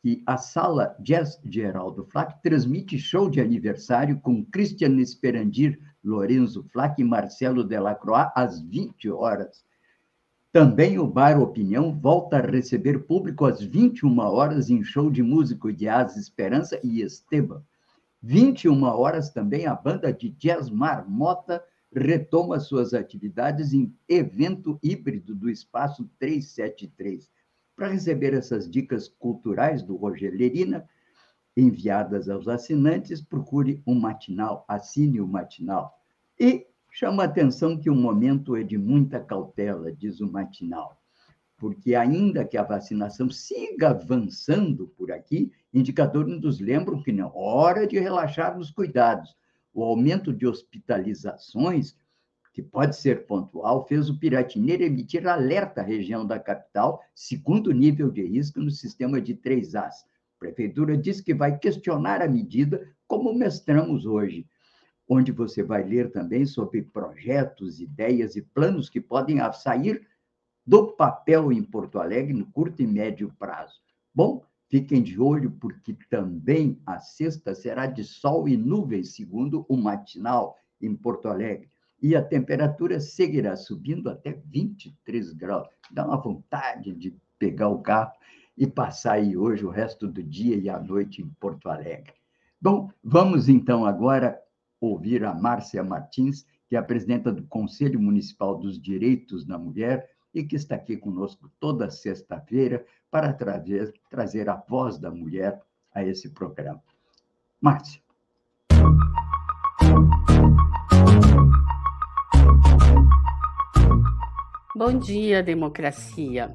[0.02, 7.00] que a sala Jazz Geraldo Flack transmite show de aniversário com Christian Esperandir, Lorenzo Flack
[7.00, 9.64] e Marcelo Delacroix às 20 horas.
[10.52, 15.72] Também o Bar Opinião volta a receber público às 21 horas em show de músico
[15.72, 17.62] de Asa Esperança e Esteban.
[18.22, 25.48] 21 horas também a banda de jazz Marmota retoma suas atividades em evento híbrido do
[25.48, 27.30] Espaço 373.
[27.74, 30.88] Para receber essas dicas culturais do Roger Lerina,
[31.56, 35.98] enviadas aos assinantes, procure um matinal, assine o matinal.
[36.38, 41.00] E chama a atenção que o momento é de muita cautela, diz o matinal,
[41.56, 47.86] porque ainda que a vacinação siga avançando por aqui, indicadores nos lembram que não hora
[47.86, 49.34] de relaxar nos cuidados.
[49.72, 51.96] O aumento de hospitalizações,
[52.52, 58.10] que pode ser pontual, fez o Piratineiro emitir alerta à região da capital, segundo nível
[58.10, 60.04] de risco no sistema de 3As.
[60.36, 64.46] A prefeitura diz que vai questionar a medida, como mestramos hoje
[65.08, 70.04] onde você vai ler também sobre projetos, ideias e planos que podem sair
[70.66, 73.80] do papel em Porto Alegre no curto e médio prazo.
[74.12, 79.76] Bom, fiquem de olho, porque também a sexta será de sol e nuvens, segundo o
[79.76, 81.70] matinal em Porto Alegre.
[82.02, 85.68] E a temperatura seguirá subindo até 23 graus.
[85.90, 88.12] Dá uma vontade de pegar o carro
[88.56, 92.14] e passar aí hoje o resto do dia e a noite em Porto Alegre.
[92.60, 94.40] Bom, vamos então agora
[94.80, 100.08] ouvir a Márcia Martins, que é a presidenta do Conselho Municipal dos Direitos da Mulher
[100.36, 105.58] e que está aqui conosco toda sexta-feira para trazer, trazer a voz da mulher
[105.94, 106.82] a esse programa.
[107.58, 108.02] Márcia.
[114.76, 116.54] Bom dia, democracia.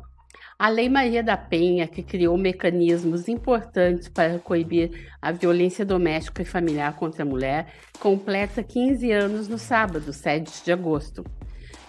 [0.59, 6.45] A Lei Maria da Penha, que criou mecanismos importantes para coibir a violência doméstica e
[6.45, 11.25] familiar contra a mulher, completa 15 anos no sábado, 7 de agosto.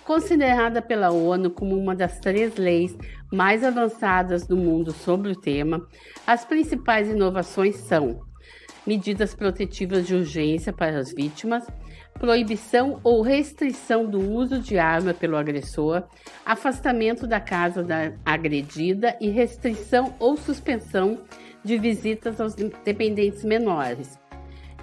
[0.05, 2.97] Considerada pela ONU como uma das três leis
[3.33, 5.87] mais avançadas do mundo sobre o tema,
[6.27, 8.21] as principais inovações são
[8.85, 11.65] medidas protetivas de urgência para as vítimas,
[12.19, 16.03] proibição ou restrição do uso de arma pelo agressor,
[16.45, 21.21] afastamento da casa da agredida e restrição ou suspensão
[21.65, 24.19] de visitas aos dependentes menores.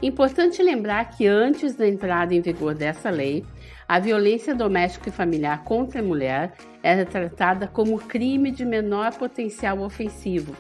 [0.02, 3.46] Importante lembrar que antes da entrada em vigor dessa lei,
[3.90, 9.80] a violência doméstica e familiar contra a mulher era tratada como crime de menor potencial
[9.80, 10.56] ofensivo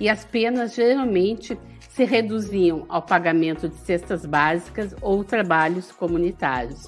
[0.00, 1.58] e as penas geralmente
[1.90, 6.86] se reduziam ao pagamento de cestas básicas ou trabalhos comunitários.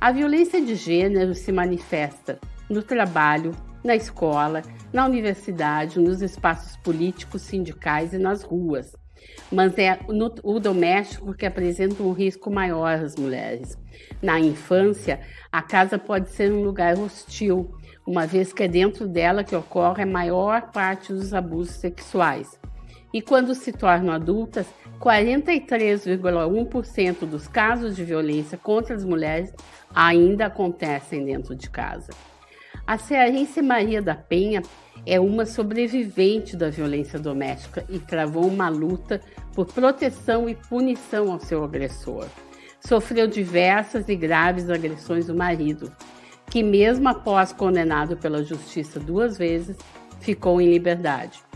[0.00, 3.54] A violência de gênero se manifesta no trabalho,
[3.84, 8.96] na escola, na universidade, nos espaços políticos, sindicais e nas ruas.
[9.50, 13.76] Mas é no, o doméstico que apresenta um risco maior às mulheres.
[14.22, 17.74] Na infância, a casa pode ser um lugar hostil,
[18.06, 22.60] uma vez que é dentro dela que ocorre a maior parte dos abusos sexuais
[23.12, 24.68] e quando se tornam adultas,
[25.00, 29.52] 43,1% dos casos de violência contra as mulheres
[29.92, 32.12] ainda acontecem dentro de casa.
[32.86, 34.62] A cearense Maria da Penha
[35.06, 39.20] é uma sobrevivente da violência doméstica e travou uma luta
[39.54, 42.26] por proteção e punição ao seu agressor.
[42.80, 45.92] Sofreu diversas e graves agressões do marido,
[46.50, 49.76] que, mesmo após condenado pela justiça duas vezes,
[50.20, 51.49] ficou em liberdade.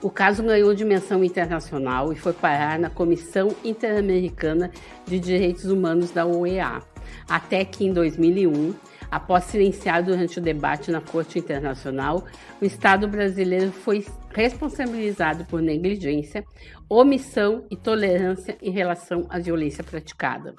[0.00, 4.70] O caso ganhou dimensão internacional e foi parar na Comissão Interamericana
[5.04, 6.80] de Direitos Humanos da OEA,
[7.28, 8.74] até que em 2001,
[9.10, 12.24] após silenciar durante o debate na Corte Internacional,
[12.62, 16.44] o Estado brasileiro foi responsabilizado por negligência,
[16.88, 20.54] omissão e tolerância em relação à violência praticada.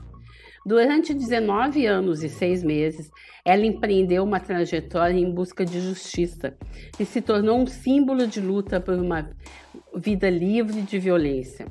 [0.70, 3.10] Durante 19 anos e 6 meses,
[3.44, 6.56] ela empreendeu uma trajetória em busca de justiça
[7.00, 9.32] e se tornou um símbolo de luta por uma
[9.96, 11.66] vida livre de violência.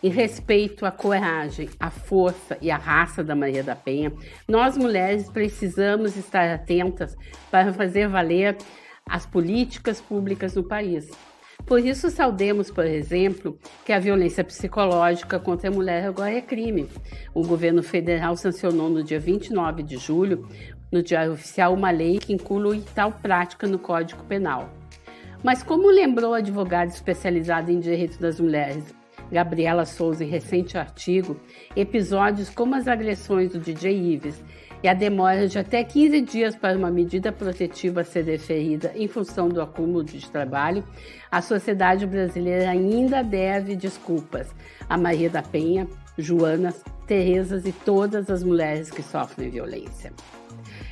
[0.00, 4.12] Em respeito à coragem, à força e à raça da Maria da Penha,
[4.46, 7.16] nós mulheres precisamos estar atentas
[7.50, 8.56] para fazer valer
[9.04, 11.10] as políticas públicas no país.
[11.66, 16.88] Por isso, saudemos, por exemplo, que a violência psicológica contra a mulher agora é crime.
[17.34, 20.48] O governo federal sancionou no dia 29 de julho,
[20.92, 24.70] no Diário Oficial, uma lei que inclui tal prática no Código Penal.
[25.42, 28.94] Mas, como lembrou a advogada especializada em direitos das mulheres,
[29.32, 31.36] Gabriela Souza, em recente artigo,
[31.74, 34.40] episódios como as agressões do DJ Ives
[34.86, 39.48] e a demora de até 15 dias para uma medida protetiva ser deferida em função
[39.48, 40.84] do acúmulo de trabalho,
[41.28, 44.46] a sociedade brasileira ainda deve desculpas
[44.88, 50.12] a Maria da Penha, Joanas, Terezas e todas as mulheres que sofrem violência.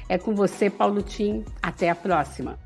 [0.09, 1.45] É com você, Paulo Tim.
[1.63, 2.64] Até a próxima.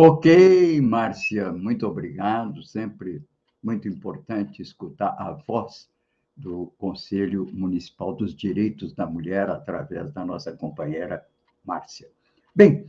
[0.00, 2.62] Ok, Márcia, muito obrigado.
[2.62, 3.20] Sempre
[3.60, 5.90] muito importante escutar a voz
[6.36, 11.26] do Conselho Municipal dos Direitos da Mulher através da nossa companheira
[11.64, 12.08] Márcia.
[12.54, 12.86] Bem,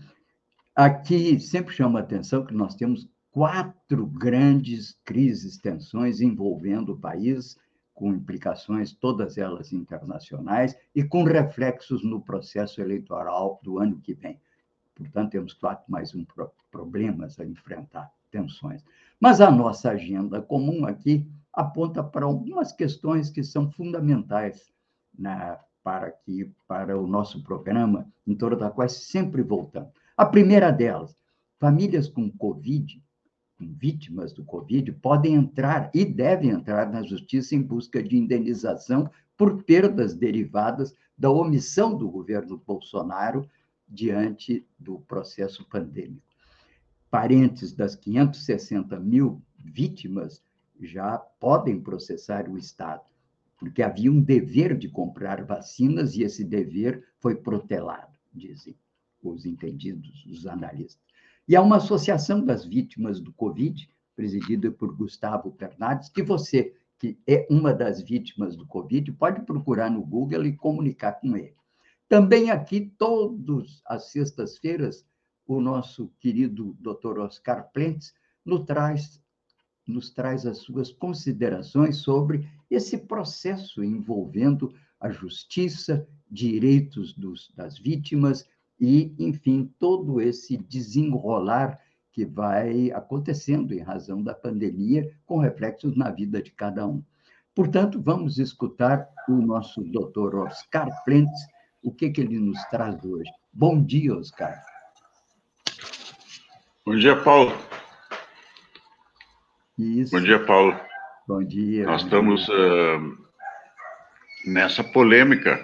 [0.75, 7.57] aqui sempre chama a atenção que nós temos quatro grandes crises, tensões envolvendo o país,
[7.91, 14.39] com implicações, todas elas internacionais, e com reflexos no processo eleitoral do ano que vem.
[14.99, 16.25] Portanto, temos quatro mais um
[16.69, 18.83] problemas a enfrentar, tensões.
[19.17, 24.69] Mas a nossa agenda comum aqui aponta para algumas questões que são fundamentais
[25.17, 29.91] na, para, que, para o nosso programa, em torno da qual sempre voltamos.
[30.17, 31.15] A primeira delas,
[31.57, 33.01] famílias com Covid,
[33.57, 39.09] com vítimas do Covid, podem entrar e devem entrar na justiça em busca de indenização
[39.37, 43.49] por perdas derivadas da omissão do governo Bolsonaro
[43.89, 46.21] diante do processo pandêmico.
[47.09, 50.43] Parentes das 560 mil vítimas
[50.79, 53.03] já podem processar o Estado,
[53.57, 58.75] porque havia um dever de comprar vacinas e esse dever foi protelado, dizem
[59.21, 61.03] os entendidos, os analistas.
[61.47, 67.17] E há uma associação das vítimas do Covid, presidida por Gustavo Bernardes, que você, que
[67.27, 71.55] é uma das vítimas do Covid, pode procurar no Google e comunicar com ele.
[72.09, 75.05] Também aqui, todas as sextas-feiras,
[75.45, 77.19] o nosso querido Dr.
[77.19, 79.21] Oscar Plentes nos traz,
[79.87, 88.43] nos traz as suas considerações sobre esse processo envolvendo a justiça, direitos dos, das vítimas
[88.79, 91.79] e, enfim, todo esse desenrolar
[92.11, 97.03] que vai acontecendo em razão da pandemia, com reflexos na vida de cada um.
[97.53, 101.47] Portanto, vamos escutar o nosso doutor Oscar Plentes,
[101.81, 103.29] o que, que ele nos traz hoje.
[103.53, 104.61] Bom dia, Oscar.
[106.85, 107.57] Bom dia, Paulo.
[109.77, 110.11] Isso.
[110.11, 110.79] Bom dia, Paulo.
[111.27, 111.85] Bom dia.
[111.85, 112.55] Nós bom estamos dia.
[112.55, 113.17] Uh,
[114.47, 115.63] nessa polêmica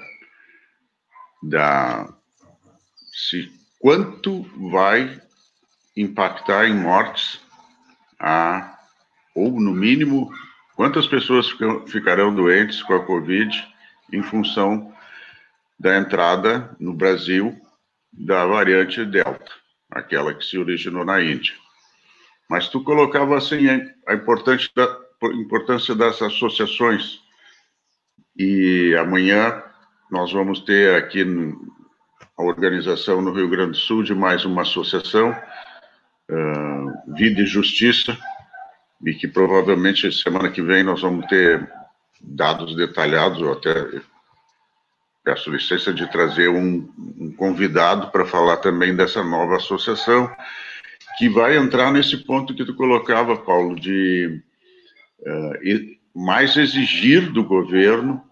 [1.43, 2.07] da
[3.11, 5.21] se quanto vai
[5.95, 7.41] impactar em mortes
[8.19, 8.77] a
[9.33, 10.31] ou no mínimo
[10.75, 11.49] quantas pessoas
[11.87, 13.51] ficarão doentes com a Covid
[14.11, 14.94] em função
[15.79, 17.55] da entrada no Brasil
[18.11, 19.51] da variante Delta,
[19.91, 21.53] aquela que se originou na Índia.
[22.49, 23.67] Mas tu colocava assim
[24.07, 24.97] a importância, da,
[25.33, 27.19] importância das associações.
[28.37, 29.63] E amanhã
[30.11, 31.25] nós vamos ter aqui
[32.37, 35.31] a organização no Rio Grande do Sul de mais uma associação,
[36.29, 38.17] uh, Vida e Justiça,
[39.03, 41.67] e que provavelmente semana que vem nós vamos ter
[42.21, 43.73] dados detalhados, ou até
[45.25, 46.87] peço licença de trazer um,
[47.19, 50.31] um convidado para falar também dessa nova associação,
[51.17, 54.39] que vai entrar nesse ponto que tu colocava, Paulo, de
[55.21, 58.23] uh, mais exigir do governo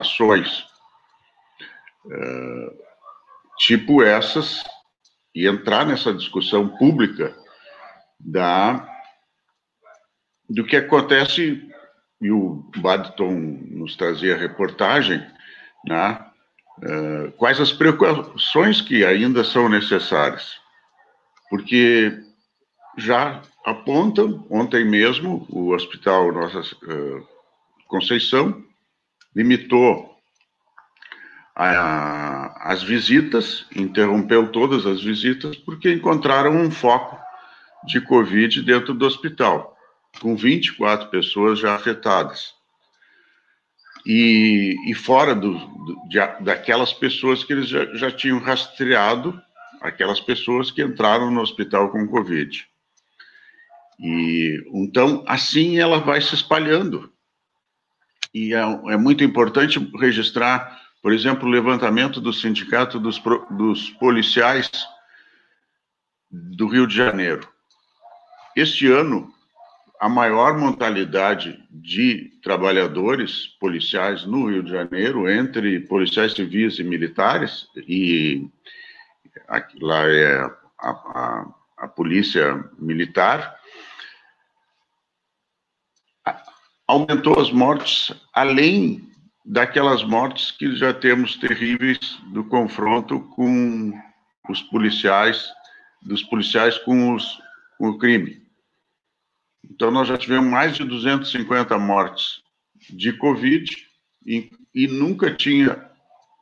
[0.00, 0.64] ações,
[2.06, 2.78] uh,
[3.58, 4.64] tipo essas,
[5.34, 7.36] e entrar nessa discussão pública
[8.18, 8.88] da
[10.48, 11.68] do que acontece,
[12.22, 13.34] e o Badton
[13.70, 15.20] nos trazia a reportagem,
[15.84, 16.27] né,
[16.82, 20.60] Uh, quais as precauções que ainda são necessárias?
[21.50, 22.12] Porque
[22.96, 27.26] já apontam, ontem mesmo, o Hospital Nossa uh,
[27.86, 28.62] Conceição
[29.34, 30.16] limitou
[31.54, 37.18] a, as visitas, interrompeu todas as visitas, porque encontraram um foco
[37.86, 39.76] de Covid dentro do hospital,
[40.20, 42.57] com 24 pessoas já afetadas
[44.06, 45.54] e, e fora do,
[46.08, 49.40] de, daquelas pessoas que eles já, já tinham rastreado,
[49.80, 52.66] aquelas pessoas que entraram no hospital com Covid.
[54.00, 57.12] E então, assim ela vai se espalhando.
[58.32, 63.20] E é, é muito importante registrar Por exemplo, o levantamento do Sindicato dos,
[63.50, 64.70] dos Policiais
[66.30, 67.48] do Rio de Janeiro.
[68.54, 69.32] Este ano,
[70.00, 77.66] a maior mortalidade de trabalhadores policiais no Rio de Janeiro, entre policiais civis e militares,
[77.76, 78.48] e
[79.80, 80.40] lá é
[80.78, 81.46] a, a,
[81.78, 83.58] a polícia militar,
[86.86, 89.08] aumentou as mortes além
[89.44, 91.98] daquelas mortes que já temos terríveis
[92.32, 93.92] do confronto com
[94.48, 95.48] os policiais,
[96.02, 97.38] dos policiais com, os,
[97.78, 98.47] com o crime.
[99.70, 102.42] Então, nós já tivemos mais de 250 mortes
[102.90, 103.70] de Covid
[104.24, 105.88] e, e nunca tinha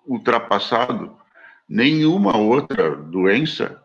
[0.06, 1.16] ultrapassado
[1.68, 3.82] nenhuma outra doença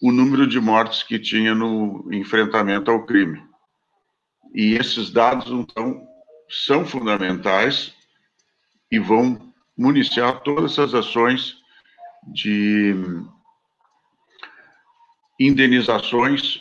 [0.00, 3.42] o número de mortes que tinha no enfrentamento ao crime.
[4.54, 6.06] E esses dados, então,
[6.48, 7.92] são fundamentais
[8.90, 11.56] e vão municiar todas as ações
[12.26, 12.94] de
[15.38, 16.60] indenizações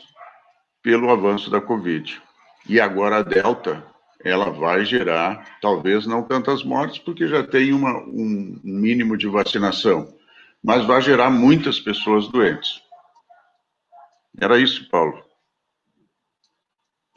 [0.87, 2.21] pelo avanço da Covid.
[2.65, 3.83] E agora a Delta,
[4.23, 10.07] ela vai gerar, talvez não tantas mortes, porque já tem uma, um mínimo de vacinação,
[10.63, 12.81] mas vai gerar muitas pessoas doentes.
[14.39, 15.21] Era isso, Paulo.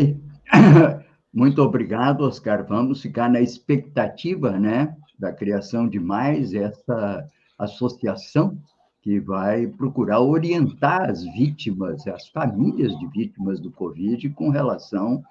[1.33, 2.67] Muito obrigado, Oscar.
[2.67, 7.25] Vamos ficar na expectativa, né, da criação de mais essa
[7.57, 8.61] associação
[9.03, 15.23] que vai procurar orientar as vítimas, as famílias de vítimas do Covid com relação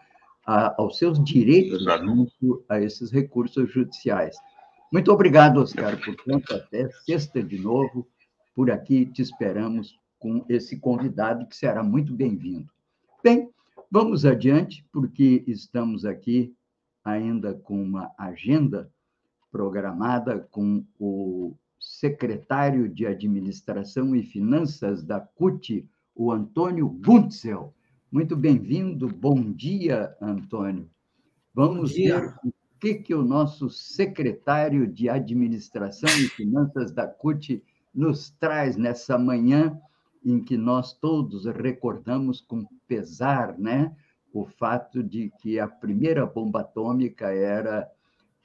[0.45, 4.35] a, aos seus direitos junto a esses recursos judiciais.
[4.91, 5.99] Muito obrigado, Oscar.
[6.03, 8.07] Portanto, até sexta de novo,
[8.55, 12.67] por aqui te esperamos com esse convidado que será muito bem-vindo.
[13.23, 13.49] Bem,
[13.91, 16.55] Vamos adiante, porque estamos aqui
[17.03, 18.87] ainda com uma agenda
[19.51, 27.73] programada com o secretário de Administração e Finanças da CUT, o Antônio Guntzel.
[28.11, 30.89] Muito bem-vindo, bom dia, Antônio.
[31.53, 32.19] Vamos dia.
[32.19, 37.63] ver o que, que o nosso secretário de Administração e Finanças da CUT
[37.93, 39.79] nos traz nessa manhã
[40.23, 43.95] em que nós todos recordamos com pesar né,
[44.33, 47.89] o fato de que a primeira bomba atômica era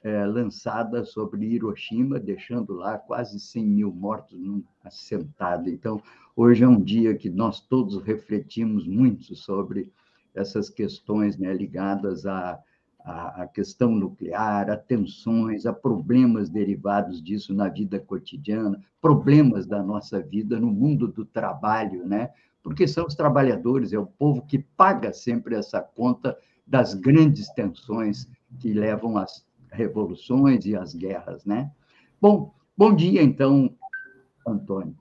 [0.05, 5.67] é, lançada sobre Hiroshima, deixando lá quase 100 mil mortos num assentado.
[5.67, 5.99] Então,
[6.35, 9.91] hoje é um dia que nós todos refletimos muito sobre
[10.35, 12.59] essas questões né, ligadas a,
[13.03, 20.21] a questão nuclear, a tensões, a problemas derivados disso na vida cotidiana, problemas da nossa
[20.21, 22.29] vida no mundo do trabalho, né?
[22.61, 28.27] Porque são os trabalhadores, é o povo que paga sempre essa conta das grandes tensões
[28.59, 29.45] que levam às
[29.75, 31.71] revoluções e às guerras, né?
[32.21, 33.75] Bom, bom dia então,
[34.47, 34.95] Antônio.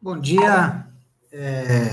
[0.00, 0.86] Bom dia.
[1.32, 1.88] É...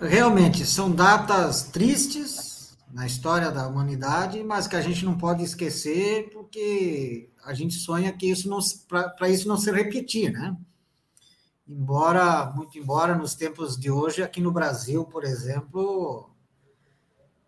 [0.00, 2.46] Realmente são datas tristes,
[2.96, 8.10] na história da humanidade, mas que a gente não pode esquecer porque a gente sonha
[8.10, 8.58] que isso não
[8.88, 10.56] para isso não se repetir, né?
[11.68, 16.30] Embora muito embora nos tempos de hoje aqui no Brasil, por exemplo,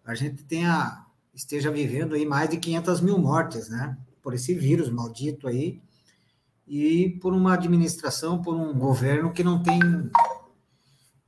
[0.04, 1.06] a gente tenha
[1.38, 3.96] esteja vivendo aí mais de 500 mil mortes, né?
[4.20, 5.80] Por esse vírus maldito aí
[6.66, 9.78] e por uma administração, por um governo que não tem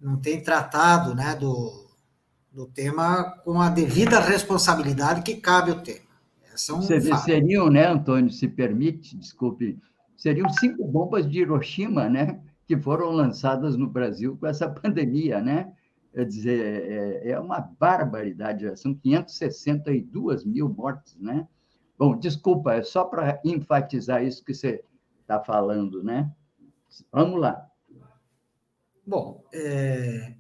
[0.01, 1.89] não tem tratado, né, do
[2.53, 6.01] do tema com a devida responsabilidade que cabe ao tema.
[6.43, 6.83] É um
[7.19, 9.79] seriam, né, Antônio, se permite, desculpe,
[10.17, 15.73] seriam cinco bombas de Hiroshima, né, que foram lançadas no Brasil com essa pandemia, né?
[16.13, 16.91] Quer dizer,
[17.25, 21.47] é, é uma barbaridade, são 562 mil mortes, né?
[21.97, 24.83] Bom, desculpa, é só para enfatizar isso que você
[25.21, 26.31] está falando, né?
[27.13, 27.65] Vamos lá.
[29.07, 30.35] Bom, é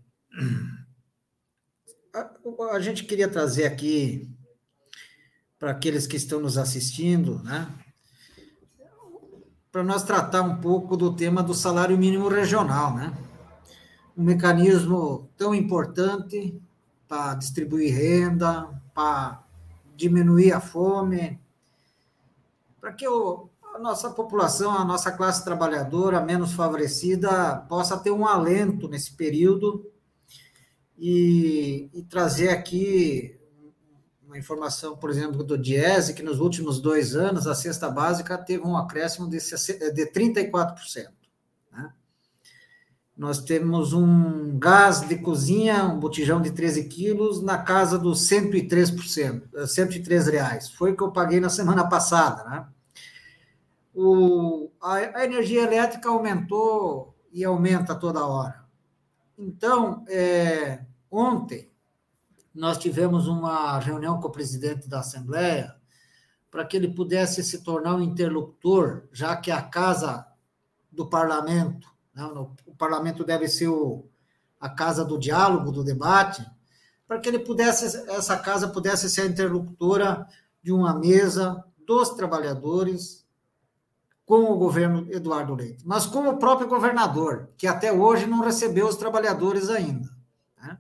[2.15, 4.29] a, a gente queria trazer aqui
[5.59, 7.73] para aqueles que estão nos assistindo, né?
[9.71, 13.13] Para nós tratar um pouco do tema do salário mínimo regional, né?
[14.21, 16.55] Um mecanismo tão importante
[17.09, 19.43] para distribuir renda, para
[19.97, 21.41] diminuir a fome,
[22.79, 28.27] para que o, a nossa população, a nossa classe trabalhadora menos favorecida possa ter um
[28.27, 29.91] alento nesse período
[30.99, 33.41] e, e trazer aqui
[34.27, 38.67] uma informação, por exemplo, do Diese, que nos últimos dois anos a cesta básica teve
[38.67, 41.20] um acréscimo de, de 34%.
[43.21, 49.67] Nós temos um gás de cozinha, um botijão de 13 quilos, na casa dos 103%,
[49.67, 50.71] 103 reais.
[50.71, 52.67] Foi o que eu paguei na semana passada, né?
[53.95, 58.65] o, a, a energia elétrica aumentou e aumenta toda hora.
[59.37, 61.71] Então, é, ontem,
[62.55, 65.77] nós tivemos uma reunião com o presidente da Assembleia
[66.51, 70.27] para que ele pudesse se tornar um interlocutor, já que a casa
[70.91, 74.05] do parlamento, né, o parlamento deve ser o,
[74.59, 76.45] a casa do diálogo, do debate,
[77.07, 80.27] para que ele pudesse, essa casa pudesse ser a interlocutora
[80.63, 83.27] de uma mesa dos trabalhadores
[84.25, 88.87] com o governo Eduardo Leite, mas com o próprio governador, que até hoje não recebeu
[88.87, 90.09] os trabalhadores ainda.
[90.63, 90.79] Né?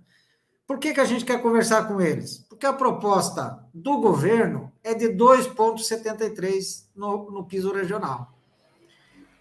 [0.68, 2.46] Por que, que a gente quer conversar com eles?
[2.48, 8.32] Porque a proposta do governo é de 2,73 no, no piso regional.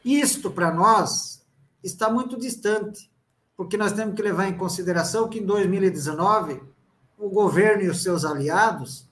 [0.04, 1.46] Isto, para nós,
[1.84, 3.10] está muito distante,
[3.56, 6.62] porque nós temos que levar em consideração que em 2019
[7.18, 9.08] o governo e os seus aliados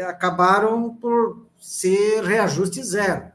[0.00, 3.30] acabaram por ser reajuste zero.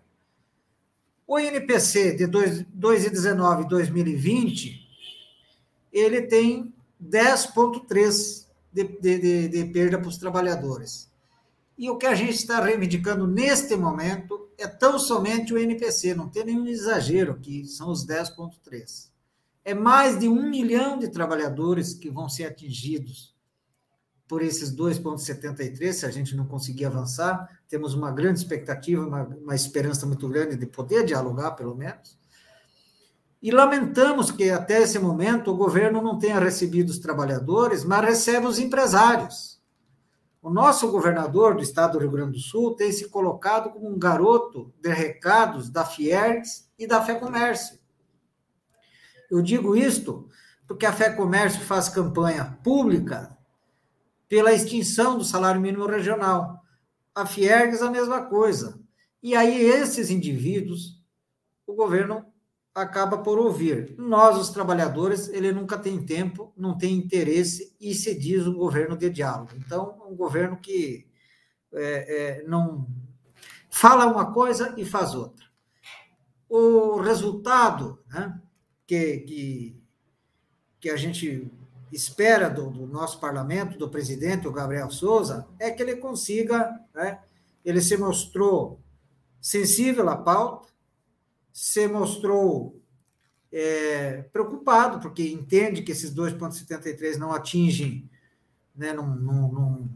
[1.28, 4.88] O INPC de 2019 e 2020,
[5.92, 11.10] ele tem 10,3% de, de, de, de perda para os trabalhadores.
[11.78, 16.30] E o que a gente está reivindicando neste momento é tão somente o INPC, não
[16.30, 19.10] tem nenhum exagero, que são os 10,3%.
[19.64, 23.36] É mais de um milhão de trabalhadores que vão ser atingidos
[24.28, 29.56] por esses 2,73, se a gente não conseguir avançar, temos uma grande expectativa, uma, uma
[29.56, 32.18] esperança muito grande de poder dialogar, pelo menos.
[33.42, 38.48] E lamentamos que até esse momento o governo não tenha recebido os trabalhadores, mas recebe
[38.48, 39.55] os empresários.
[40.46, 43.98] O nosso governador do estado do Rio Grande do Sul tem se colocado como um
[43.98, 47.80] garoto de recados da Fiergs e da Fé Comércio.
[49.32, 50.30] Eu digo isto
[50.68, 53.36] porque a Fé Comércio faz campanha pública
[54.30, 56.62] pela extinção do salário mínimo regional.
[57.16, 58.80] A Fiergs a mesma coisa.
[59.24, 61.04] E aí esses indivíduos,
[61.66, 62.24] o governo
[62.76, 63.96] acaba por ouvir.
[63.98, 68.98] Nós, os trabalhadores, ele nunca tem tempo, não tem interesse e se diz um governo
[68.98, 69.52] de diálogo.
[69.56, 71.08] Então, um governo que
[71.74, 72.86] é, é, não
[73.70, 75.46] fala uma coisa e faz outra.
[76.50, 78.42] O resultado né,
[78.86, 79.82] que, que,
[80.82, 81.50] que a gente
[81.94, 87.22] espera do, do, nosso parlamento, do presidente, o Gabriel Souza, é que ele consiga, né,
[87.64, 88.82] ele se mostrou
[89.40, 90.75] sensível à pauta,
[91.56, 92.82] se mostrou
[93.50, 98.10] é, preocupado, porque entende que esses 2,73 não atingem,
[98.76, 99.90] né, não, não, não,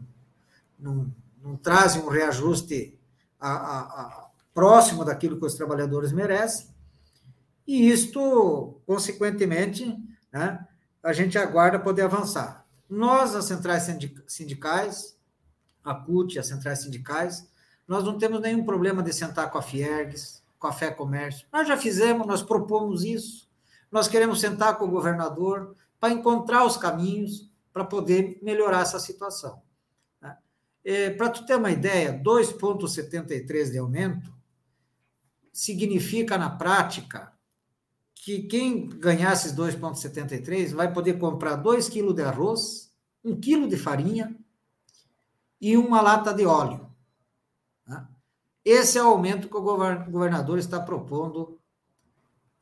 [0.78, 2.98] não, não trazem um reajuste
[3.38, 6.68] a, a, a, próximo daquilo que os trabalhadores merecem,
[7.66, 9.84] e isto, consequentemente,
[10.32, 10.66] né,
[11.02, 12.66] a gente aguarda poder avançar.
[12.88, 13.86] Nós, as centrais
[14.26, 15.14] sindicais,
[15.84, 17.46] a CUT, as centrais sindicais,
[17.86, 21.48] nós não temos nenhum problema de sentar com a Fiergs, com a Fé Comércio.
[21.50, 23.48] Nós já fizemos, nós propomos isso.
[23.90, 29.62] Nós queremos sentar com o governador para encontrar os caminhos para poder melhorar essa situação.
[30.20, 30.36] Né?
[30.84, 34.32] É, para tu ter uma ideia, 2,73 de aumento
[35.50, 37.32] significa, na prática,
[38.14, 42.92] que quem ganhar esses 2,73 vai poder comprar 2 quilos de arroz,
[43.24, 44.36] 1 quilo de farinha
[45.58, 46.89] e uma lata de óleo.
[48.64, 51.58] Esse é o aumento que o governador está propondo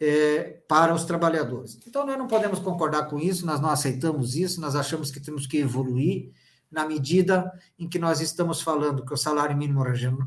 [0.01, 1.79] é, para os trabalhadores.
[1.87, 5.47] Então, nós não podemos concordar com isso, nós não aceitamos isso, nós achamos que temos
[5.47, 6.31] que evoluir
[6.71, 9.83] na medida em que nós estamos falando que o salário mínimo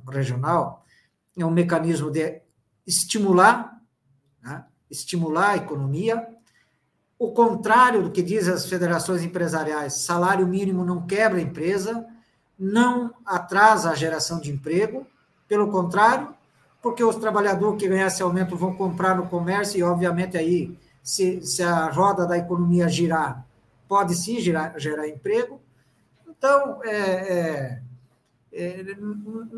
[0.09, 0.85] regional
[1.37, 2.41] é um mecanismo de
[2.85, 3.79] estimular
[4.41, 6.27] né, estimular a economia.
[7.17, 12.05] O contrário do que dizem as federações empresariais, salário mínimo não quebra a empresa,
[12.57, 15.07] não atrasa a geração de emprego,
[15.51, 16.33] pelo contrário,
[16.81, 21.41] porque os trabalhadores que ganham esse aumento vão comprar no comércio e, obviamente, aí, se,
[21.41, 23.45] se a roda da economia girar,
[23.85, 25.59] pode sim gerar, gerar emprego.
[26.25, 27.81] Então, é, é,
[28.53, 28.95] é,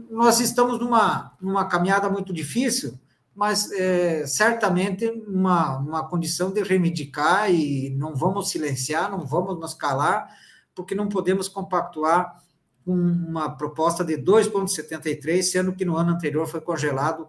[0.09, 2.97] nós estamos numa, numa caminhada muito difícil,
[3.35, 9.75] mas é, certamente uma, uma condição de reivindicar e não vamos silenciar, não vamos nos
[9.75, 10.27] calar,
[10.73, 12.42] porque não podemos compactuar
[12.86, 17.27] com uma proposta de 2,73, sendo que no ano anterior foi congelado,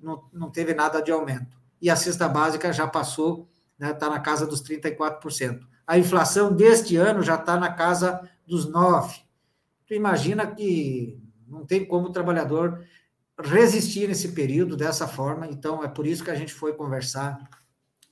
[0.00, 1.56] não, não teve nada de aumento.
[1.80, 5.60] E a cesta básica já passou, está né, tá na casa dos 34%.
[5.86, 9.22] A inflação deste ano já está na casa dos 9%.
[9.86, 12.84] Tu imagina que não tem como o trabalhador
[13.38, 15.46] resistir nesse período dessa forma.
[15.46, 17.38] Então, é por isso que a gente foi conversar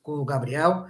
[0.03, 0.87] com o Gabriel.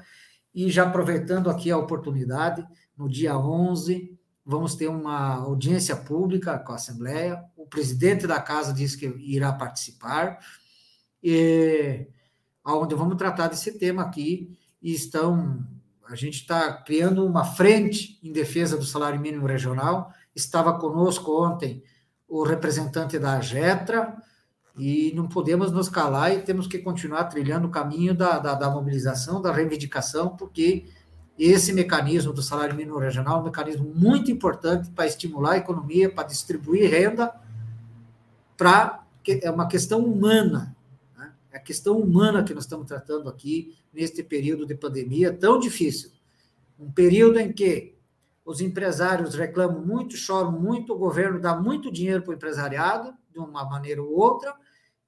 [0.55, 2.65] E já aproveitando aqui a oportunidade,
[2.97, 4.16] no dia 11,
[4.47, 7.43] vamos ter uma audiência pública com a Assembleia.
[7.57, 10.39] O presidente da casa disse que irá participar.
[11.23, 12.07] e,
[12.65, 15.65] onde vamos tratar desse tema aqui, e estão,
[16.09, 21.83] a gente está criando uma frente em defesa do salário mínimo regional, estava conosco ontem
[22.29, 24.17] o representante da AGETRA,
[24.79, 28.71] e não podemos nos calar e temos que continuar trilhando o caminho da, da, da
[28.71, 30.87] mobilização, da reivindicação, porque
[31.39, 36.11] esse mecanismo do salário mínimo regional é um mecanismo muito importante para estimular a economia,
[36.11, 37.33] para distribuir renda,
[38.57, 40.77] para é uma questão humana,
[41.19, 41.33] né?
[41.51, 46.13] é a questão humana que nós estamos tratando aqui neste período de pandemia tão difícil,
[46.79, 47.97] um período em que
[48.45, 53.41] os empresários reclamam muito, choram muito, o governo dá muito dinheiro para o empresariado, de
[53.41, 54.55] uma maneira ou outra,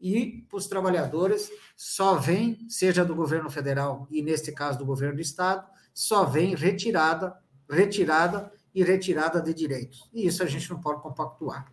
[0.00, 5.14] e para os trabalhadores só vem, seja do governo federal e neste caso do governo
[5.14, 5.64] do estado,
[5.98, 7.36] só vem retirada,
[7.68, 10.08] retirada e retirada de direitos.
[10.14, 11.66] E isso a gente não pode compactuar.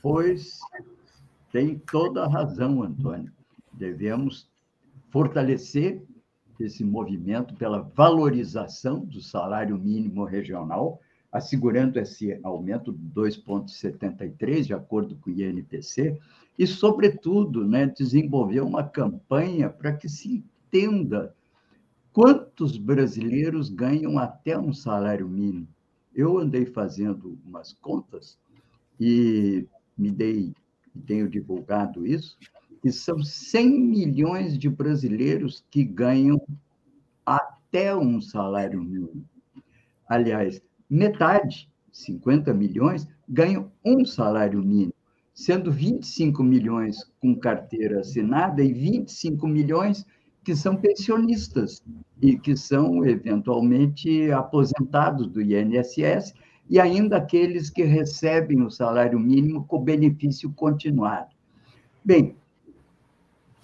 [0.00, 0.60] Pois
[1.50, 3.32] tem toda a razão, Antônio.
[3.72, 4.48] Devemos
[5.10, 6.00] fortalecer
[6.60, 11.00] esse movimento pela valorização do salário mínimo regional,
[11.32, 16.16] assegurando esse aumento de 2,73, de acordo com o INPC,
[16.56, 21.34] e, sobretudo, né, desenvolver uma campanha para que se entenda
[22.20, 25.68] Quantos brasileiros ganham até um salário mínimo?
[26.12, 28.36] Eu andei fazendo umas contas
[28.98, 29.64] e
[29.96, 30.52] me dei,
[31.06, 32.36] tenho divulgado isso,
[32.82, 36.42] que são 100 milhões de brasileiros que ganham
[37.24, 39.24] até um salário mínimo.
[40.08, 40.60] Aliás,
[40.90, 44.94] metade, 50 milhões, ganham um salário mínimo,
[45.32, 50.04] sendo 25 milhões com carteira assinada e 25 milhões
[50.42, 51.80] que são pensionistas
[52.20, 56.34] e que são eventualmente aposentados do INSS
[56.68, 61.28] e ainda aqueles que recebem o salário mínimo com benefício continuado.
[62.04, 62.36] Bem,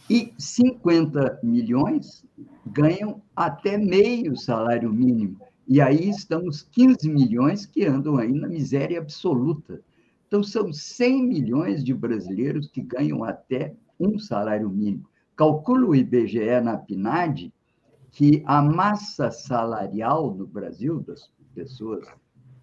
[0.08, 2.24] e 50 milhões
[2.66, 5.38] ganham até meio salário mínimo.
[5.66, 9.80] E aí estão os 15 milhões que andam aí na miséria absoluta.
[10.26, 15.06] Então, são 100 milhões de brasileiros que ganham até um salário mínimo.
[15.36, 17.52] Calcula o IBGE na PNAD
[18.14, 22.06] que a massa salarial do Brasil, das pessoas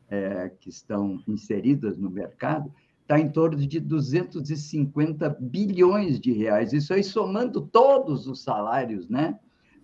[0.09, 6.71] é, que estão inseridas no mercado, está em torno de 250 bilhões de reais.
[6.71, 9.37] Isso aí somando todos os salários, né?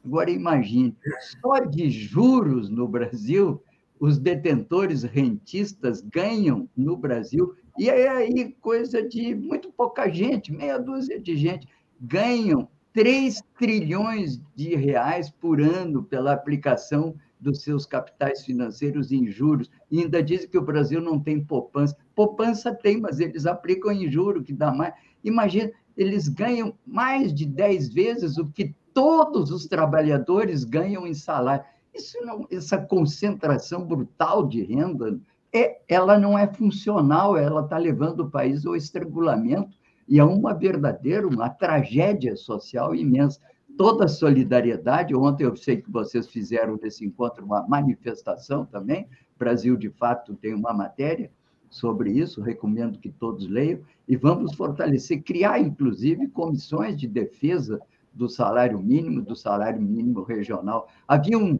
[0.05, 0.95] Agora imagine,
[1.41, 3.61] só de juros no Brasil,
[3.99, 11.19] os detentores rentistas ganham no Brasil, e aí coisa de muito pouca gente, meia dúzia
[11.19, 11.67] de gente,
[11.99, 19.69] ganham 3 trilhões de reais por ano pela aplicação dos seus capitais financeiros em juros.
[19.91, 21.95] E ainda dizem que o Brasil não tem poupança.
[22.15, 24.95] Poupança tem, mas eles aplicam em juro, que dá mais.
[25.23, 31.63] Imagina, eles ganham mais de 10 vezes o que todos os trabalhadores ganham em salário.
[31.93, 35.19] Isso não, essa concentração brutal de renda,
[35.53, 39.77] é, ela não é funcional, ela está levando o país ao estrangulamento
[40.07, 43.39] e é uma verdadeira, uma tragédia social imensa.
[43.77, 49.77] Toda a solidariedade, ontem eu sei que vocês fizeram nesse encontro uma manifestação também, Brasil
[49.77, 51.29] de Fato tem uma matéria
[51.69, 57.79] sobre isso, recomendo que todos leiam, e vamos fortalecer, criar, inclusive, comissões de defesa
[58.13, 60.87] do salário mínimo, do salário mínimo regional.
[61.07, 61.59] Havia um,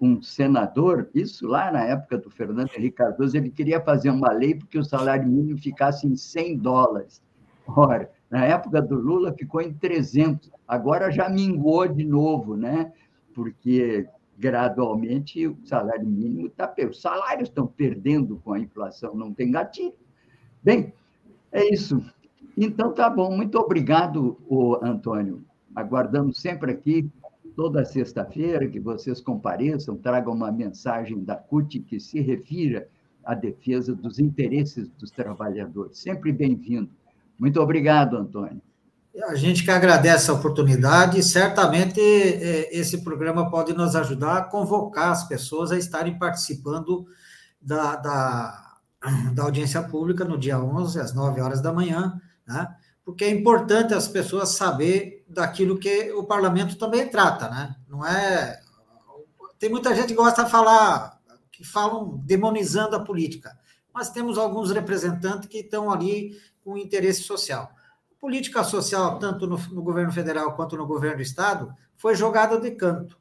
[0.00, 4.54] um senador, isso lá na época do Fernando Henrique Cardoso, ele queria fazer uma lei
[4.54, 7.20] porque o salário mínimo ficasse em 100 dólares.
[7.68, 12.92] Ora, na época do Lula ficou em 300, agora já minguou de novo, né?
[13.34, 14.08] Porque
[14.38, 16.74] gradualmente o salário mínimo está.
[16.88, 19.92] Os salários estão perdendo com a inflação, não tem gatilho.
[20.62, 20.92] Bem,
[21.52, 22.02] é isso.
[22.56, 23.36] Então, tá bom.
[23.36, 24.38] Muito obrigado,
[24.82, 25.44] Antônio.
[25.74, 27.08] Aguardamos sempre aqui,
[27.54, 32.88] toda sexta-feira, que vocês compareçam, tragam uma mensagem da CUT que se refira
[33.22, 35.98] à defesa dos interesses dos trabalhadores.
[35.98, 36.90] Sempre bem-vindo.
[37.38, 38.60] Muito obrigado, Antônio.
[39.26, 45.10] A gente que agradece a oportunidade, certamente é, esse programa pode nos ajudar a convocar
[45.10, 47.06] as pessoas a estarem participando
[47.60, 48.76] da, da,
[49.34, 52.68] da audiência pública no dia 11, às 9 horas da manhã, né?
[53.04, 57.74] porque é importante as pessoas saber daquilo que o parlamento também trata, né?
[57.88, 58.60] Não é.
[59.58, 61.18] Tem muita gente que gosta de falar,
[61.50, 63.58] que falam demonizando a política,
[63.94, 66.36] mas temos alguns representantes que estão ali
[66.68, 67.72] com interesse social.
[68.12, 72.60] A política social, tanto no, no governo federal quanto no governo do estado, foi jogada
[72.60, 73.18] de canto.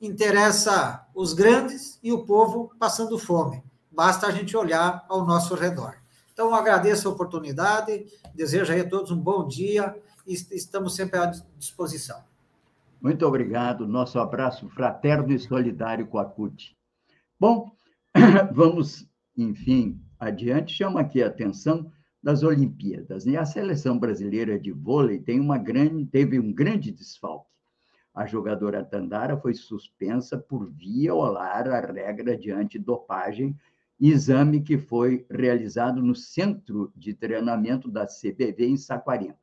[0.00, 3.62] Interessa os grandes e o povo passando fome.
[3.92, 5.96] Basta a gente olhar ao nosso redor.
[6.32, 9.94] Então, agradeço a oportunidade, desejo a todos um bom dia
[10.26, 11.26] e estamos sempre à
[11.58, 12.24] disposição.
[12.98, 13.86] Muito obrigado.
[13.86, 16.74] Nosso abraço fraterno e solidário com a CUT.
[17.38, 17.70] Bom,
[18.52, 20.72] vamos, enfim, adiante.
[20.72, 21.92] Chama aqui a atenção
[22.26, 23.24] das Olimpíadas.
[23.24, 27.46] E a seleção brasileira de vôlei tem uma grande, teve um grande desfalque.
[28.12, 33.56] A jogadora Tandara foi suspensa por violar a regra de antidopagem
[34.00, 39.38] exame que foi realizado no centro de treinamento da CBV em Saquarema.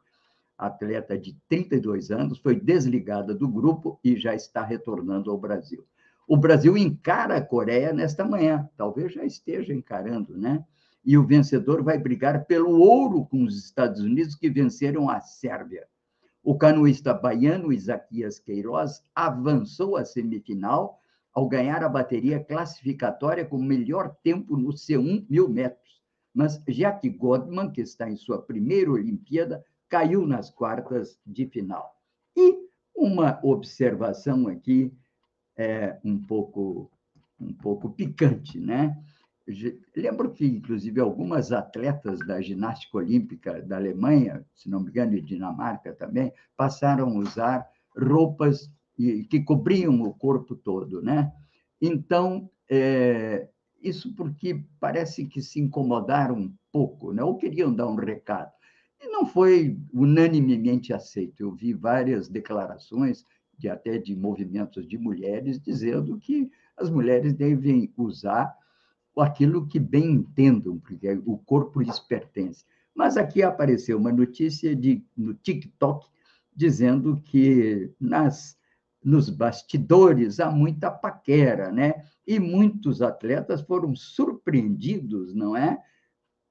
[0.58, 5.88] A atleta de 32 anos foi desligada do grupo e já está retornando ao Brasil.
[6.28, 10.66] O Brasil encara a Coreia nesta manhã, talvez já esteja encarando, né?
[11.06, 15.86] E o vencedor vai brigar pelo ouro com os Estados Unidos, que venceram a Sérvia.
[16.43, 20.99] O canoísta baiano Isaquias Queiroz avançou à semifinal
[21.34, 26.01] ao ganhar a bateria classificatória com melhor tempo no C1 mil metros.
[26.34, 31.95] Mas Jack Godman, que está em sua primeira Olimpíada, caiu nas quartas de final.
[32.36, 32.58] E
[32.95, 34.91] uma observação aqui
[35.56, 36.89] é um pouco
[37.39, 38.97] um pouco picante, né?
[39.96, 45.22] Lembro que, inclusive, algumas atletas da ginástica olímpica da Alemanha, se não me engano, e
[45.22, 51.32] Dinamarca também, passaram a usar roupas que cobriam o corpo todo, né?
[51.82, 53.50] Então, é,
[53.82, 57.22] isso porque parece que se incomodaram um pouco, né?
[57.24, 58.52] ou queriam dar um recado.
[59.02, 61.41] E não foi unanimemente aceito.
[61.41, 63.26] Eu vi várias declarações,
[63.58, 68.56] de até de movimentos de mulheres, dizendo que as mulheres devem usar
[69.22, 72.66] aquilo que bem entendam, porque o corpo lhes pertence.
[72.95, 76.07] Mas aqui apareceu uma notícia de, no TikTok
[76.55, 78.57] dizendo que nas
[79.03, 82.05] nos bastidores há muita paquera, né?
[82.26, 85.78] E muitos atletas foram surpreendidos, não é?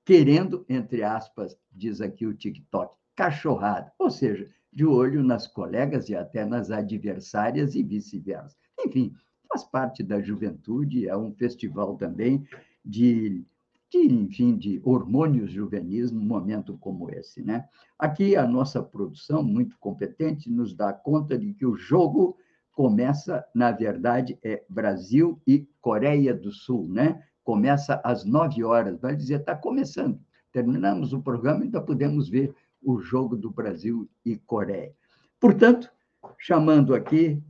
[0.04, 6.14] Querendo, entre aspas, diz aqui o TikTok, cachorrada, ou seja, de olho nas colegas e
[6.14, 8.56] até nas adversárias e vice-versa.
[8.78, 9.14] Enfim,
[9.52, 12.46] faz parte da juventude, é um festival também
[12.82, 13.44] de,
[13.90, 17.68] de, enfim, de hormônios juvenis num momento como esse, né?
[17.98, 22.36] Aqui a nossa produção, muito competente, nos dá conta de que o jogo
[22.72, 27.22] começa, na verdade, é Brasil e Coreia do Sul, né?
[27.44, 30.18] Começa às nove horas, vai dizer, está começando.
[30.50, 34.94] Terminamos o programa e ainda podemos ver o jogo do Brasil e Coreia.
[35.38, 35.90] Portanto,
[36.38, 37.42] chamando aqui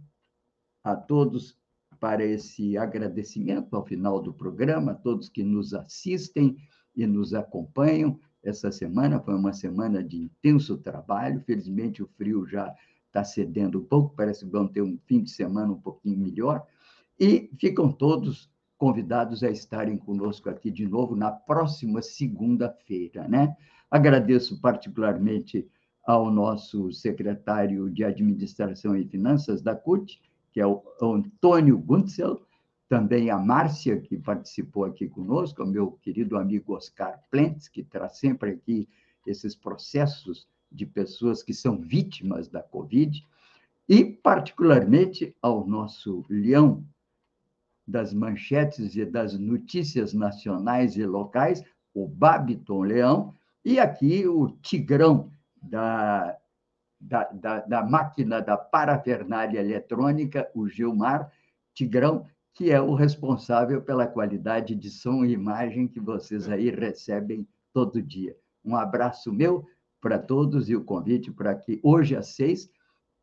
[0.82, 1.61] a todos
[2.03, 6.57] para esse agradecimento ao final do programa, a todos que nos assistem
[6.96, 8.18] e nos acompanham.
[8.42, 12.74] Essa semana foi uma semana de intenso trabalho, felizmente o frio já
[13.07, 16.66] está cedendo um pouco, parece que vão ter um fim de semana um pouquinho melhor,
[17.20, 23.57] e ficam todos convidados a estarem conosco aqui de novo na próxima segunda-feira, né?
[23.88, 25.70] Agradeço particularmente
[26.05, 30.20] ao nosso secretário de Administração e Finanças da CUT,
[30.53, 32.42] que é o Antônio Guntzel,
[32.88, 38.18] também a Márcia, que participou aqui conosco, ao meu querido amigo Oscar Plentes, que traz
[38.18, 38.86] sempre aqui
[39.26, 43.26] esses processos de pessoas que são vítimas da Covid,
[43.88, 46.84] e, particularmente, ao nosso leão
[47.86, 53.34] das manchetes e das notícias nacionais e locais, o Babiton Leão,
[53.64, 55.30] e aqui o Tigrão
[55.62, 56.36] da,
[57.03, 61.30] da, da, da máquina da parafernália eletrônica, o Gilmar
[61.74, 67.46] Tigrão, que é o responsável pela qualidade de som e imagem que vocês aí recebem
[67.72, 68.36] todo dia.
[68.64, 69.66] Um abraço meu,
[70.00, 72.70] para todos e o convite para que hoje às seis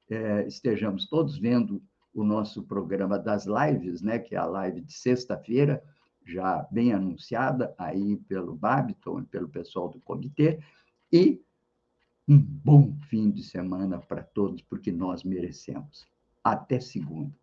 [0.09, 1.81] é, estejamos todos vendo
[2.13, 5.83] o nosso programa das lives, né, que é a live de sexta-feira,
[6.25, 10.59] já bem anunciada aí pelo Babiton e pelo pessoal do comitê,
[11.11, 11.41] e
[12.29, 16.05] um bom fim de semana para todos, porque nós merecemos.
[16.43, 17.38] Até segunda.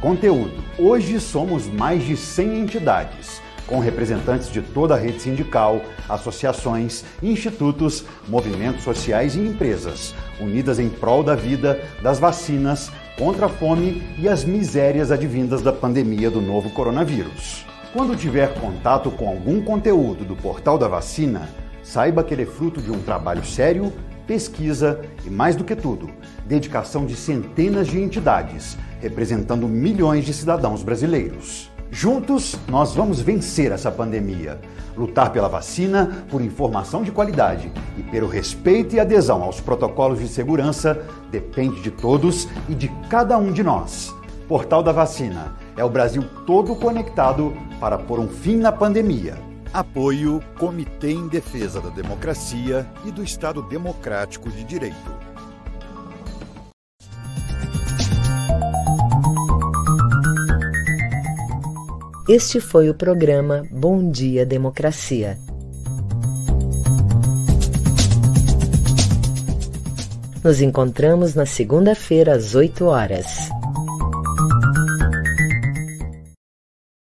[0.00, 0.62] conteúdo.
[0.78, 8.04] Hoje somos mais de 100 entidades, com representantes de toda a rede sindical, associações, institutos,
[8.28, 14.28] movimentos sociais e empresas, unidas em prol da vida, das vacinas, contra a fome e
[14.28, 17.64] as misérias advindas da pandemia do novo coronavírus.
[17.92, 21.48] Quando tiver contato com algum conteúdo do Portal da Vacina,
[21.86, 23.92] Saiba que ele é fruto de um trabalho sério,
[24.26, 26.10] pesquisa e, mais do que tudo,
[26.44, 28.76] dedicação de centenas de entidades,
[29.08, 31.70] representando milhões de cidadãos brasileiros.
[31.90, 34.60] Juntos, nós vamos vencer essa pandemia,
[34.96, 40.26] lutar pela vacina, por informação de qualidade e pelo respeito e adesão aos protocolos de
[40.26, 41.00] segurança
[41.30, 44.12] depende de todos e de cada um de nós.
[44.48, 49.34] Portal da Vacina é o Brasil todo conectado para pôr um fim na pandemia.
[49.72, 55.35] Apoio Comitê em Defesa da Democracia e do Estado Democrático de Direito.
[62.28, 65.38] Este foi o programa Bom Dia Democracia.
[70.42, 73.48] Nos encontramos na segunda-feira às 8 horas.